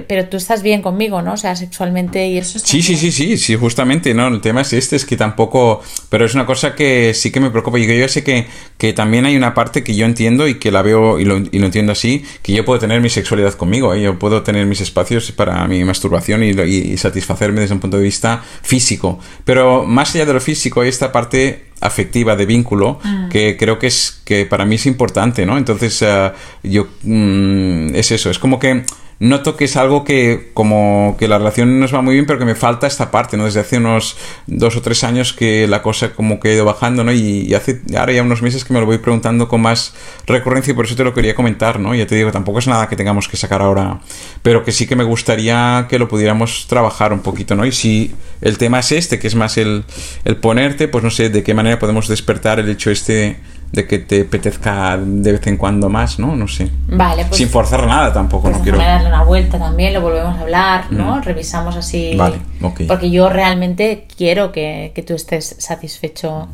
[0.08, 1.34] pero tú estás bien conmigo, ¿no?
[1.34, 2.58] O sea, sexualmente y eso.
[2.58, 4.26] Sí, sí, sí, sí, sí, justamente, ¿no?
[4.28, 7.50] El tema es este, es que tampoco, pero es una cosa que sí que me
[7.50, 7.78] preocupa.
[7.78, 8.46] Yo, yo sé que,
[8.76, 11.58] que también hay una parte que yo entiendo y que la veo y lo, y
[11.58, 14.02] lo entiendo así, que yo puedo tener mi sexualidad conmigo, ¿eh?
[14.02, 18.04] yo puedo tener mis espacios para mi masturbación y, y satisfacerme desde un punto de
[18.04, 19.20] vista físico.
[19.44, 23.28] Pero más allá de lo físico, hay esta parte afectiva de vínculo mm.
[23.28, 28.10] que creo que es que para mí es importante no entonces eh, yo mm, es
[28.12, 28.84] eso es como que
[29.18, 32.44] noto que es algo que como que la relación nos va muy bien pero que
[32.44, 36.12] me falta esta parte no desde hace unos dos o tres años que la cosa
[36.12, 38.86] como que ha ido bajando no y, hace ahora ya unos meses que me lo
[38.86, 39.94] voy preguntando con más
[40.26, 42.88] recurrencia y por eso te lo quería comentar no ya te digo tampoco es nada
[42.88, 44.00] que tengamos que sacar ahora
[44.42, 48.14] pero que sí que me gustaría que lo pudiéramos trabajar un poquito no y si
[48.42, 49.84] el tema es este que es más el,
[50.24, 53.38] el ponerte pues no sé de qué manera podemos despertar el hecho este
[53.76, 56.34] de que te apetezca de vez en cuando más, ¿no?
[56.34, 56.70] No sé.
[56.88, 58.78] Vale, pues, Sin forzar nada tampoco, pues no quiero.
[58.78, 61.16] darle una vuelta también, lo volvemos a hablar, ¿no?
[61.16, 61.22] Mm.
[61.22, 62.14] Revisamos así.
[62.16, 62.80] Vale, ok.
[62.88, 66.48] Porque yo realmente quiero que, tú estés satisfecho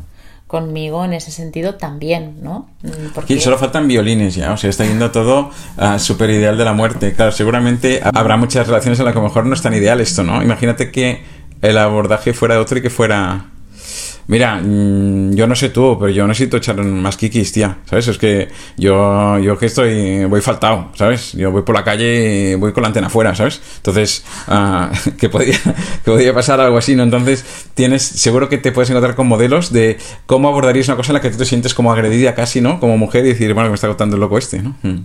[0.47, 2.67] conmigo en ese sentido también, ¿no?
[2.83, 6.65] Mm, porque solo faltan violines ya, o sea, está yendo todo uh, súper ideal de
[6.65, 7.13] la muerte.
[7.13, 10.01] Claro, seguramente habrá muchas relaciones en las que a lo mejor no es tan ideal
[10.01, 10.43] esto, ¿no?
[10.43, 11.23] Imagínate que
[11.61, 13.52] el abordaje fuera otro y que fuera
[14.27, 17.77] Mira, mm, yo no sé tú, pero yo necesito echar más kikis, tía.
[17.85, 18.07] ¿Sabes?
[18.07, 18.47] Es que
[18.77, 21.33] yo, yo que estoy, voy faltado, ¿sabes?
[21.33, 23.61] Yo voy por la calle, voy con la antena afuera, ¿sabes?
[23.77, 27.03] Entonces, uh, que, podría, que podría pasar algo así, ¿no?
[27.03, 27.43] Entonces,
[27.73, 31.21] tienes, seguro que te puedes encontrar con modelos de cómo abordarías una cosa en la
[31.21, 32.79] que tú te sientes como agredida casi, ¿no?
[32.79, 34.75] Como mujer y decir, bueno, que me está contando el loco este, ¿no?
[34.83, 34.99] Hmm.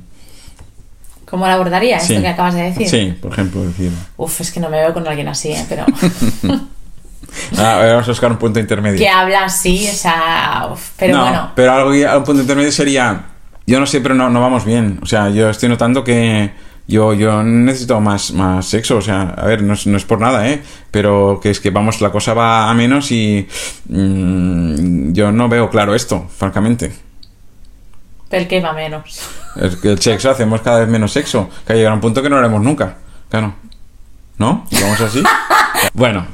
[1.30, 2.88] ¿Cómo la abordaría esto que acabas de decir?
[2.88, 3.92] Sí, por ejemplo, decir.
[4.16, 5.66] Uf, es que no me veo con alguien así, ¿eh?
[5.68, 5.84] Pero.
[7.56, 8.98] Ah, vamos a buscar un punto intermedio.
[8.98, 10.68] Que habla así, o sea.
[10.96, 11.52] pero no, bueno.
[11.54, 13.22] Pero algo, un punto intermedio sería.
[13.66, 14.98] Yo no sé, pero no, no vamos bien.
[15.02, 16.50] O sea, yo estoy notando que
[16.88, 18.96] yo, yo necesito más, más sexo.
[18.96, 20.62] O sea, a ver, no es, no es por nada, ¿eh?
[20.90, 23.46] Pero que es que, vamos, la cosa va a menos y
[23.88, 26.92] mm, yo no veo claro esto, francamente.
[28.30, 29.20] ¿El que va menos?
[29.56, 31.50] El, que el sexo, hacemos cada vez menos sexo.
[31.66, 32.96] Que llegará un punto que no lo haremos nunca.
[33.28, 33.54] Claro.
[34.38, 34.66] ¿No?
[34.80, 35.22] ¿Vamos así?
[35.94, 36.26] bueno,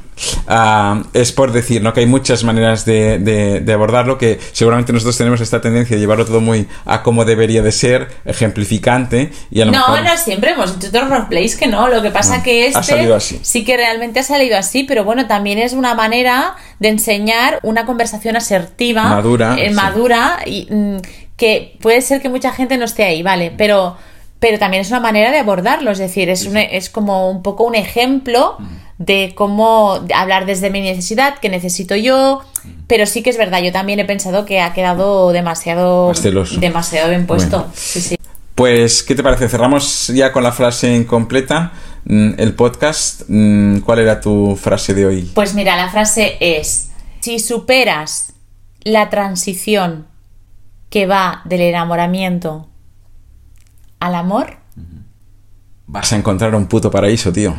[0.47, 1.93] ah, es por decir, ¿no?
[1.93, 5.99] Que hay muchas maneras de, de- de abordarlo, que seguramente nosotros tenemos esta tendencia de
[6.01, 10.03] llevarlo todo muy a como debería de ser, ejemplificante, y a lo No, mejor...
[10.03, 11.87] no siempre hemos hecho otros roleplays que no.
[11.89, 13.39] Lo que pasa No, que ha este salido así.
[13.41, 17.85] sí que realmente ha salido así, pero bueno, también es una manera de enseñar una
[17.85, 19.73] conversación asertiva, Madura, eh, sí.
[19.75, 20.97] madura y mm,
[21.37, 23.97] que puede ser que mucha gente no esté ahí, vale, pero
[24.37, 27.63] pero también es una manera de abordarlo, es decir, es, un- es como un poco
[27.63, 28.57] un ejemplo
[28.97, 32.41] de cómo hablar desde mi necesidad, que necesito yo,
[32.87, 36.59] pero sí que es verdad, yo también he pensado que ha quedado demasiado Pasteloso.
[36.59, 37.57] demasiado bien puesto.
[37.59, 37.73] Bueno.
[37.75, 38.17] Sí, sí.
[38.55, 39.49] Pues, ¿qué te parece?
[39.49, 41.73] Cerramos ya con la frase incompleta
[42.05, 43.23] mm, el podcast.
[43.27, 45.31] Mm, ¿Cuál era tu frase de hoy?
[45.33, 46.89] Pues mira, la frase es,
[47.19, 48.33] si superas
[48.81, 50.07] la transición
[50.89, 52.69] que va del enamoramiento
[53.99, 54.57] al amor,
[55.87, 57.55] Vas a encontrar un puto paraíso, tío.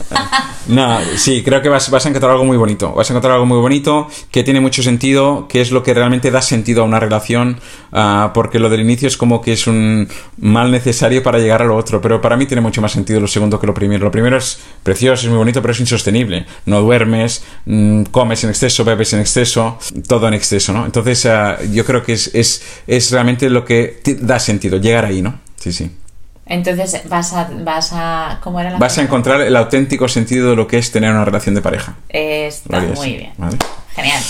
[0.68, 2.94] no, sí, creo que vas, a encontrar algo muy bonito.
[2.94, 6.30] Vas a encontrar algo muy bonito que tiene mucho sentido, que es lo que realmente
[6.30, 7.60] da sentido a una relación,
[7.92, 11.66] ah, porque lo del inicio es como que es un mal necesario para llegar a
[11.66, 14.06] lo otro, pero para mí tiene mucho más sentido lo segundo que lo primero.
[14.06, 16.46] Lo primero es precioso, es muy bonito, pero es insostenible.
[16.64, 19.78] No duermes, mm, comes en exceso, bebes en exceso,
[20.08, 20.86] todo en exceso, ¿no?
[20.86, 25.20] Entonces, ah, yo creo que es, es, es realmente lo que da sentido, llegar ahí,
[25.20, 25.38] ¿no?
[25.56, 25.90] Sí, sí.
[26.46, 30.56] Entonces vas a, vas a, ¿cómo era la Vas a encontrar el auténtico sentido de
[30.56, 31.94] lo que es tener una relación de pareja.
[32.08, 33.32] Está muy bien.
[33.38, 33.56] ¿vale?
[33.94, 34.22] Genial.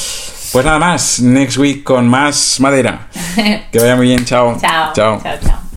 [0.53, 3.09] Pues nada más, next week con más madera.
[3.73, 4.59] Que vaya muy bien, chao.
[4.61, 4.93] Chao.
[4.93, 5.21] Chao.
[5.23, 5.62] Chao, chao.